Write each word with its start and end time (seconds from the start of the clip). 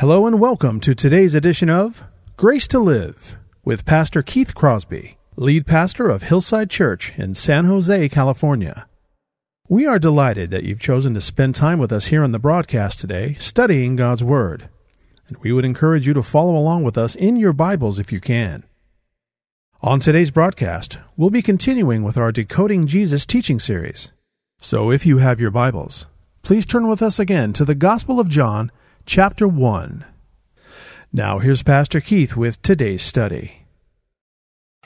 Hello 0.00 0.26
and 0.26 0.38
welcome 0.38 0.78
to 0.80 0.94
today's 0.94 1.34
edition 1.34 1.70
of 1.70 2.04
Grace 2.36 2.68
to 2.68 2.78
Live 2.78 3.38
with 3.64 3.86
Pastor 3.86 4.22
Keith 4.22 4.54
Crosby, 4.54 5.16
lead 5.36 5.66
pastor 5.66 6.10
of 6.10 6.24
Hillside 6.24 6.68
Church 6.68 7.18
in 7.18 7.34
San 7.34 7.64
Jose, 7.64 8.10
California. 8.10 8.86
We 9.70 9.86
are 9.86 9.98
delighted 9.98 10.50
that 10.50 10.64
you've 10.64 10.80
chosen 10.80 11.14
to 11.14 11.22
spend 11.22 11.54
time 11.54 11.78
with 11.78 11.92
us 11.92 12.08
here 12.08 12.22
on 12.22 12.32
the 12.32 12.38
broadcast 12.38 13.00
today, 13.00 13.36
studying 13.38 13.96
God's 13.96 14.22
Word. 14.22 14.68
And 15.28 15.38
we 15.38 15.50
would 15.50 15.64
encourage 15.64 16.06
you 16.06 16.12
to 16.12 16.22
follow 16.22 16.54
along 16.58 16.82
with 16.82 16.98
us 16.98 17.14
in 17.14 17.36
your 17.36 17.54
Bibles 17.54 17.98
if 17.98 18.12
you 18.12 18.20
can. 18.20 18.64
On 19.80 19.98
today's 19.98 20.30
broadcast, 20.30 20.98
we'll 21.16 21.30
be 21.30 21.40
continuing 21.40 22.02
with 22.02 22.18
our 22.18 22.32
Decoding 22.32 22.86
Jesus 22.86 23.24
teaching 23.24 23.58
series. 23.58 24.12
So 24.60 24.92
if 24.92 25.06
you 25.06 25.18
have 25.18 25.40
your 25.40 25.50
Bibles, 25.50 26.04
please 26.42 26.66
turn 26.66 26.86
with 26.86 27.00
us 27.00 27.18
again 27.18 27.54
to 27.54 27.64
the 27.64 27.74
Gospel 27.74 28.20
of 28.20 28.28
John 28.28 28.70
chapter 29.06 29.46
1. 29.46 30.04
Now, 31.12 31.38
here's 31.38 31.62
Pastor 31.62 32.00
Keith 32.00 32.36
with 32.36 32.60
today's 32.60 33.02
study. 33.02 33.62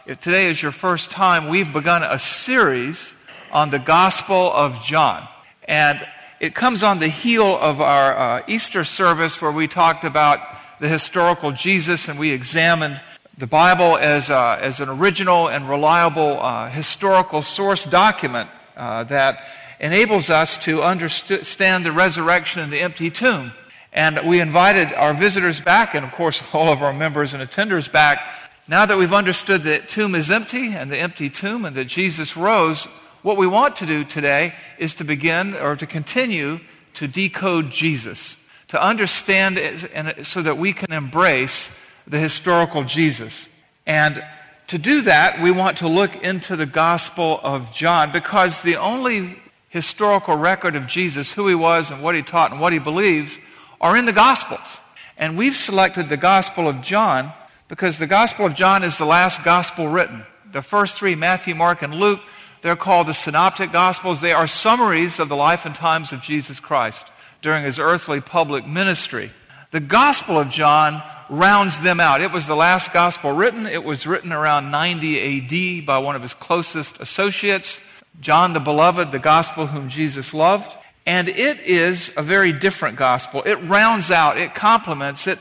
If 0.06 0.20
today 0.20 0.46
is 0.46 0.62
your 0.62 0.72
first 0.72 1.10
time, 1.10 1.48
we've 1.48 1.72
begun 1.72 2.02
a 2.02 2.18
series 2.18 3.14
on 3.50 3.70
the 3.70 3.78
Gospel 3.78 4.52
of 4.52 4.82
John. 4.82 5.26
And 5.66 6.06
it 6.38 6.54
comes 6.54 6.82
on 6.82 6.98
the 6.98 7.08
heel 7.08 7.56
of 7.58 7.80
our 7.80 8.16
uh, 8.16 8.42
Easter 8.46 8.84
service 8.84 9.40
where 9.40 9.50
we 9.50 9.66
talked 9.66 10.04
about 10.04 10.40
the 10.80 10.88
historical 10.88 11.52
Jesus 11.52 12.08
and 12.08 12.18
we 12.18 12.30
examined 12.30 13.00
the 13.36 13.46
Bible 13.46 13.96
as, 13.96 14.30
uh, 14.30 14.58
as 14.60 14.80
an 14.80 14.88
original 14.88 15.48
and 15.48 15.68
reliable 15.68 16.40
uh, 16.40 16.68
historical 16.68 17.42
source 17.42 17.86
document 17.86 18.50
uh, 18.76 19.04
that 19.04 19.46
enables 19.80 20.28
us 20.28 20.62
to 20.64 20.82
understand 20.82 21.86
the 21.86 21.92
resurrection 21.92 22.60
and 22.60 22.72
the 22.72 22.80
empty 22.80 23.10
tomb. 23.10 23.52
And 23.92 24.20
we 24.28 24.40
invited 24.40 24.92
our 24.92 25.12
visitors 25.12 25.60
back, 25.60 25.94
and 25.94 26.04
of 26.04 26.12
course, 26.12 26.42
all 26.54 26.72
of 26.72 26.82
our 26.82 26.92
members 26.92 27.34
and 27.34 27.42
attenders 27.42 27.90
back. 27.90 28.20
Now 28.68 28.86
that 28.86 28.98
we've 28.98 29.12
understood 29.12 29.62
that 29.62 29.88
tomb 29.88 30.14
is 30.14 30.30
empty 30.30 30.74
and 30.74 30.90
the 30.90 30.98
empty 30.98 31.28
tomb 31.28 31.64
and 31.64 31.74
that 31.74 31.86
Jesus 31.86 32.36
rose, 32.36 32.84
what 33.22 33.36
we 33.36 33.46
want 33.46 33.76
to 33.76 33.86
do 33.86 34.04
today 34.04 34.54
is 34.78 34.94
to 34.96 35.04
begin 35.04 35.54
or 35.54 35.76
to 35.76 35.86
continue 35.86 36.60
to 36.94 37.08
decode 37.08 37.70
Jesus, 37.70 38.36
to 38.68 38.82
understand 38.82 39.58
and 39.58 40.24
so 40.24 40.40
that 40.42 40.56
we 40.56 40.72
can 40.72 40.92
embrace 40.92 41.76
the 42.06 42.18
historical 42.18 42.84
Jesus. 42.84 43.48
And 43.86 44.24
to 44.68 44.78
do 44.78 45.02
that, 45.02 45.42
we 45.42 45.50
want 45.50 45.78
to 45.78 45.88
look 45.88 46.22
into 46.22 46.54
the 46.54 46.66
Gospel 46.66 47.40
of 47.42 47.72
John 47.72 48.12
because 48.12 48.62
the 48.62 48.76
only 48.76 49.36
historical 49.68 50.36
record 50.36 50.76
of 50.76 50.86
Jesus, 50.86 51.32
who 51.32 51.48
he 51.48 51.54
was 51.54 51.90
and 51.90 52.02
what 52.02 52.14
he 52.14 52.22
taught 52.22 52.52
and 52.52 52.60
what 52.60 52.72
he 52.72 52.78
believes, 52.78 53.38
are 53.80 53.96
in 53.96 54.04
the 54.04 54.12
Gospels. 54.12 54.80
And 55.16 55.36
we've 55.36 55.56
selected 55.56 56.08
the 56.08 56.16
Gospel 56.16 56.68
of 56.68 56.82
John 56.82 57.32
because 57.68 57.98
the 57.98 58.06
Gospel 58.06 58.46
of 58.46 58.54
John 58.54 58.82
is 58.82 58.98
the 58.98 59.04
last 59.04 59.44
Gospel 59.44 59.88
written. 59.88 60.24
The 60.52 60.62
first 60.62 60.98
three, 60.98 61.14
Matthew, 61.14 61.54
Mark, 61.54 61.82
and 61.82 61.94
Luke, 61.94 62.20
they're 62.62 62.76
called 62.76 63.06
the 63.06 63.14
Synoptic 63.14 63.72
Gospels. 63.72 64.20
They 64.20 64.32
are 64.32 64.46
summaries 64.46 65.18
of 65.18 65.28
the 65.28 65.36
life 65.36 65.64
and 65.64 65.74
times 65.74 66.12
of 66.12 66.20
Jesus 66.20 66.60
Christ 66.60 67.06
during 67.42 67.64
his 67.64 67.78
earthly 67.78 68.20
public 68.20 68.66
ministry. 68.66 69.30
The 69.70 69.80
Gospel 69.80 70.38
of 70.38 70.50
John 70.50 71.02
rounds 71.30 71.80
them 71.80 72.00
out. 72.00 72.20
It 72.20 72.32
was 72.32 72.46
the 72.46 72.56
last 72.56 72.92
Gospel 72.92 73.32
written. 73.32 73.66
It 73.66 73.84
was 73.84 74.06
written 74.06 74.32
around 74.32 74.70
90 74.70 75.80
AD 75.80 75.86
by 75.86 75.98
one 75.98 76.16
of 76.16 76.22
his 76.22 76.34
closest 76.34 77.00
associates, 77.00 77.80
John 78.20 78.52
the 78.52 78.60
Beloved, 78.60 79.12
the 79.12 79.20
Gospel 79.20 79.68
whom 79.68 79.88
Jesus 79.88 80.34
loved. 80.34 80.76
And 81.10 81.28
it 81.28 81.58
is 81.58 82.12
a 82.16 82.22
very 82.22 82.52
different 82.52 82.96
gospel. 82.96 83.42
It 83.44 83.56
rounds 83.56 84.12
out, 84.12 84.38
it 84.38 84.54
complements, 84.54 85.26
it, 85.26 85.40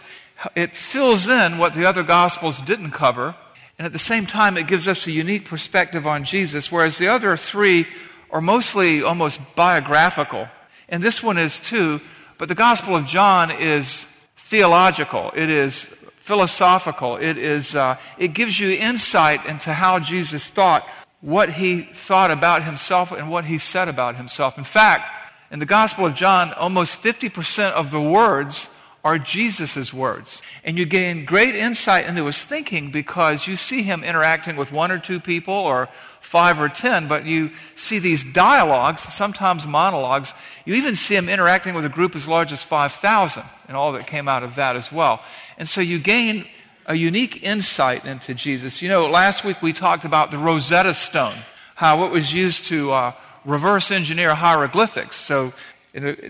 it 0.55 0.75
fills 0.75 1.27
in 1.27 1.59
what 1.59 1.75
the 1.75 1.85
other 1.85 2.01
gospels 2.01 2.59
didn't 2.59 2.89
cover. 2.89 3.35
And 3.77 3.85
at 3.85 3.93
the 3.93 3.99
same 3.99 4.25
time, 4.25 4.57
it 4.57 4.65
gives 4.65 4.87
us 4.87 5.05
a 5.05 5.11
unique 5.11 5.45
perspective 5.45 6.07
on 6.07 6.23
Jesus, 6.23 6.71
whereas 6.71 6.97
the 6.97 7.09
other 7.09 7.37
three 7.37 7.85
are 8.31 8.41
mostly 8.41 9.03
almost 9.03 9.55
biographical. 9.55 10.47
And 10.89 11.03
this 11.03 11.21
one 11.21 11.37
is 11.37 11.59
too, 11.59 12.01
but 12.39 12.47
the 12.47 12.55
Gospel 12.55 12.95
of 12.95 13.05
John 13.05 13.51
is 13.51 14.05
theological, 14.37 15.31
it 15.35 15.51
is 15.51 15.83
philosophical, 16.15 17.17
it, 17.17 17.37
is, 17.37 17.75
uh, 17.75 17.97
it 18.17 18.29
gives 18.29 18.59
you 18.59 18.71
insight 18.71 19.45
into 19.45 19.71
how 19.71 19.99
Jesus 19.99 20.49
thought, 20.49 20.89
what 21.21 21.51
he 21.51 21.83
thought 21.83 22.31
about 22.31 22.63
himself, 22.63 23.11
and 23.11 23.29
what 23.29 23.45
he 23.45 23.59
said 23.59 23.87
about 23.87 24.15
himself. 24.15 24.57
In 24.57 24.63
fact, 24.63 25.17
in 25.51 25.59
the 25.59 25.65
Gospel 25.65 26.05
of 26.05 26.15
John, 26.15 26.53
almost 26.53 27.01
50% 27.01 27.71
of 27.71 27.91
the 27.91 28.01
words 28.01 28.69
are 29.03 29.17
Jesus' 29.17 29.93
words. 29.93 30.41
And 30.63 30.77
you 30.77 30.85
gain 30.85 31.25
great 31.25 31.55
insight 31.55 32.05
into 32.05 32.25
his 32.25 32.43
thinking 32.43 32.91
because 32.91 33.47
you 33.47 33.55
see 33.55 33.81
him 33.81 34.03
interacting 34.03 34.57
with 34.57 34.71
one 34.71 34.91
or 34.91 34.99
two 34.99 35.19
people 35.19 35.53
or 35.53 35.87
five 36.19 36.59
or 36.59 36.67
ten, 36.67 37.07
but 37.07 37.25
you 37.25 37.51
see 37.75 37.97
these 37.97 38.23
dialogues, 38.23 39.01
sometimes 39.01 39.65
monologues. 39.65 40.33
You 40.65 40.75
even 40.75 40.95
see 40.95 41.15
him 41.15 41.29
interacting 41.29 41.73
with 41.73 41.85
a 41.85 41.89
group 41.89 42.15
as 42.15 42.27
large 42.27 42.51
as 42.51 42.61
5,000 42.61 43.43
and 43.67 43.77
all 43.77 43.93
that 43.93 44.05
came 44.05 44.27
out 44.27 44.43
of 44.43 44.55
that 44.55 44.75
as 44.75 44.91
well. 44.91 45.21
And 45.57 45.67
so 45.67 45.79
you 45.79 45.97
gain 45.97 46.45
a 46.85 46.95
unique 46.95 47.41
insight 47.41 48.05
into 48.05 48.33
Jesus. 48.33 48.81
You 48.81 48.89
know, 48.89 49.07
last 49.07 49.45
week 49.45 49.61
we 49.61 49.71
talked 49.71 50.03
about 50.03 50.31
the 50.31 50.37
Rosetta 50.37 50.93
Stone, 50.93 51.37
how 51.75 52.05
it 52.05 52.11
was 52.11 52.33
used 52.33 52.65
to. 52.65 52.91
Uh, 52.91 53.13
reverse 53.49 53.91
engineer 53.91 54.35
hieroglyphics. 54.35 55.17
So, 55.17 55.53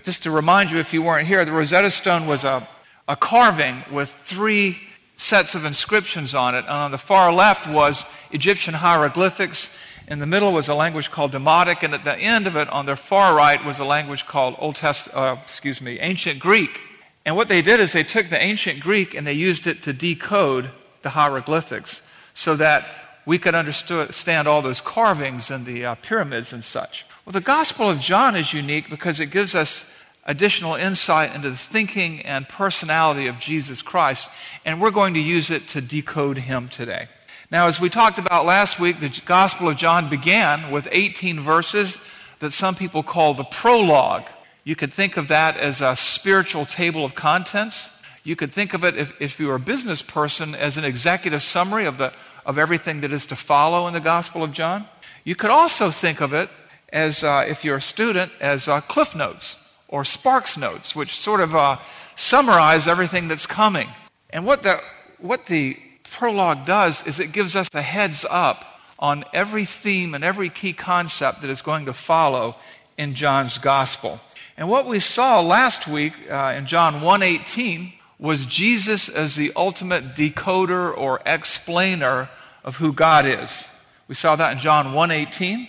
just 0.04 0.22
to 0.22 0.30
remind 0.30 0.70
you, 0.70 0.78
if 0.78 0.92
you 0.94 1.02
weren't 1.02 1.28
here, 1.28 1.44
the 1.44 1.52
Rosetta 1.52 1.90
Stone 1.90 2.26
was 2.26 2.44
a, 2.44 2.66
a 3.06 3.14
carving 3.14 3.84
with 3.92 4.10
three 4.24 4.78
sets 5.16 5.54
of 5.54 5.66
inscriptions 5.66 6.34
on 6.34 6.54
it. 6.54 6.60
And 6.60 6.68
on 6.68 6.90
the 6.90 6.98
far 6.98 7.30
left 7.30 7.68
was 7.68 8.06
Egyptian 8.32 8.74
hieroglyphics. 8.74 9.68
In 10.08 10.18
the 10.18 10.26
middle 10.26 10.52
was 10.52 10.68
a 10.68 10.74
language 10.74 11.10
called 11.10 11.32
Demotic, 11.32 11.82
and 11.82 11.94
at 11.94 12.04
the 12.04 12.16
end 12.16 12.46
of 12.46 12.56
it, 12.56 12.68
on 12.70 12.86
the 12.86 12.96
far 12.96 13.34
right, 13.34 13.62
was 13.64 13.78
a 13.78 13.84
language 13.84 14.26
called 14.26 14.56
Old 14.58 14.76
Test, 14.76 15.08
uh, 15.12 15.36
excuse 15.42 15.80
me, 15.80 16.00
Ancient 16.00 16.40
Greek. 16.40 16.80
And 17.26 17.36
what 17.36 17.48
they 17.48 17.60
did 17.60 17.80
is 17.80 17.92
they 17.92 18.02
took 18.02 18.30
the 18.30 18.42
ancient 18.42 18.80
Greek 18.80 19.14
and 19.14 19.26
they 19.26 19.34
used 19.34 19.66
it 19.66 19.82
to 19.82 19.92
decode 19.92 20.70
the 21.02 21.10
hieroglyphics, 21.10 22.02
so 22.32 22.56
that 22.56 22.88
we 23.26 23.38
could 23.38 23.54
understand 23.54 24.48
all 24.48 24.62
those 24.62 24.80
carvings 24.80 25.50
and 25.50 25.66
the 25.66 25.84
uh, 25.84 25.94
pyramids 25.96 26.52
and 26.52 26.64
such. 26.64 27.04
Well, 27.24 27.32
the 27.32 27.40
Gospel 27.40 27.88
of 27.88 28.00
John 28.00 28.34
is 28.34 28.52
unique 28.52 28.88
because 28.88 29.20
it 29.20 29.26
gives 29.26 29.54
us 29.54 29.84
additional 30.24 30.74
insight 30.74 31.34
into 31.34 31.50
the 31.50 31.56
thinking 31.56 32.20
and 32.20 32.48
personality 32.48 33.26
of 33.26 33.38
Jesus 33.38 33.82
Christ, 33.82 34.28
and 34.64 34.80
we're 34.80 34.90
going 34.90 35.14
to 35.14 35.20
use 35.20 35.50
it 35.50 35.68
to 35.68 35.80
decode 35.80 36.38
him 36.38 36.68
today. 36.68 37.08
Now, 37.50 37.66
as 37.66 37.80
we 37.80 37.90
talked 37.90 38.18
about 38.18 38.46
last 38.46 38.78
week, 38.78 39.00
the 39.00 39.20
Gospel 39.24 39.68
of 39.68 39.76
John 39.76 40.08
began 40.08 40.70
with 40.70 40.86
18 40.92 41.40
verses 41.40 42.00
that 42.38 42.52
some 42.52 42.74
people 42.74 43.02
call 43.02 43.34
the 43.34 43.44
prologue. 43.44 44.26
You 44.62 44.76
could 44.76 44.92
think 44.92 45.16
of 45.16 45.28
that 45.28 45.56
as 45.56 45.80
a 45.80 45.96
spiritual 45.96 46.64
table 46.64 47.04
of 47.04 47.14
contents. 47.14 47.90
You 48.22 48.36
could 48.36 48.52
think 48.52 48.72
of 48.72 48.84
it, 48.84 48.96
if, 48.96 49.12
if 49.20 49.40
you 49.40 49.48
were 49.48 49.56
a 49.56 49.60
business 49.60 50.00
person, 50.00 50.54
as 50.54 50.78
an 50.78 50.84
executive 50.84 51.42
summary 51.42 51.86
of 51.86 51.98
the 51.98 52.12
of 52.44 52.58
everything 52.58 53.00
that 53.02 53.12
is 53.12 53.26
to 53.26 53.36
follow 53.36 53.86
in 53.86 53.94
the 53.94 54.00
Gospel 54.00 54.42
of 54.42 54.52
John. 54.52 54.86
You 55.24 55.34
could 55.34 55.50
also 55.50 55.90
think 55.90 56.20
of 56.20 56.32
it 56.32 56.50
as, 56.92 57.22
uh, 57.22 57.44
if 57.46 57.64
you're 57.64 57.76
a 57.76 57.82
student, 57.82 58.32
as 58.40 58.68
uh, 58.68 58.80
Cliff 58.80 59.14
Notes 59.14 59.56
or 59.88 60.04
Sparks 60.04 60.56
Notes, 60.56 60.96
which 60.96 61.16
sort 61.18 61.40
of 61.40 61.54
uh, 61.54 61.78
summarize 62.16 62.86
everything 62.86 63.28
that's 63.28 63.46
coming. 63.46 63.88
And 64.30 64.46
what 64.46 64.62
the, 64.62 64.80
what 65.18 65.46
the 65.46 65.76
prologue 66.04 66.66
does 66.66 67.04
is 67.06 67.20
it 67.20 67.32
gives 67.32 67.56
us 67.56 67.68
a 67.74 67.82
heads 67.82 68.24
up 68.28 68.64
on 68.98 69.24
every 69.32 69.64
theme 69.64 70.14
and 70.14 70.22
every 70.22 70.50
key 70.50 70.72
concept 70.72 71.40
that 71.40 71.50
is 71.50 71.62
going 71.62 71.86
to 71.86 71.92
follow 71.92 72.56
in 72.98 73.14
John's 73.14 73.58
Gospel. 73.58 74.20
And 74.56 74.68
what 74.68 74.86
we 74.86 75.00
saw 75.00 75.40
last 75.40 75.88
week 75.88 76.12
uh, 76.30 76.54
in 76.56 76.66
John 76.66 77.00
1:18 77.00 77.94
was 78.20 78.44
Jesus 78.44 79.08
as 79.08 79.34
the 79.34 79.50
ultimate 79.56 80.14
decoder 80.14 80.96
or 80.96 81.22
explainer 81.24 82.28
of 82.62 82.76
who 82.76 82.92
God 82.92 83.24
is. 83.24 83.68
We 84.06 84.14
saw 84.14 84.36
that 84.36 84.52
in 84.52 84.58
John 84.58 84.92
1:18. 84.92 85.68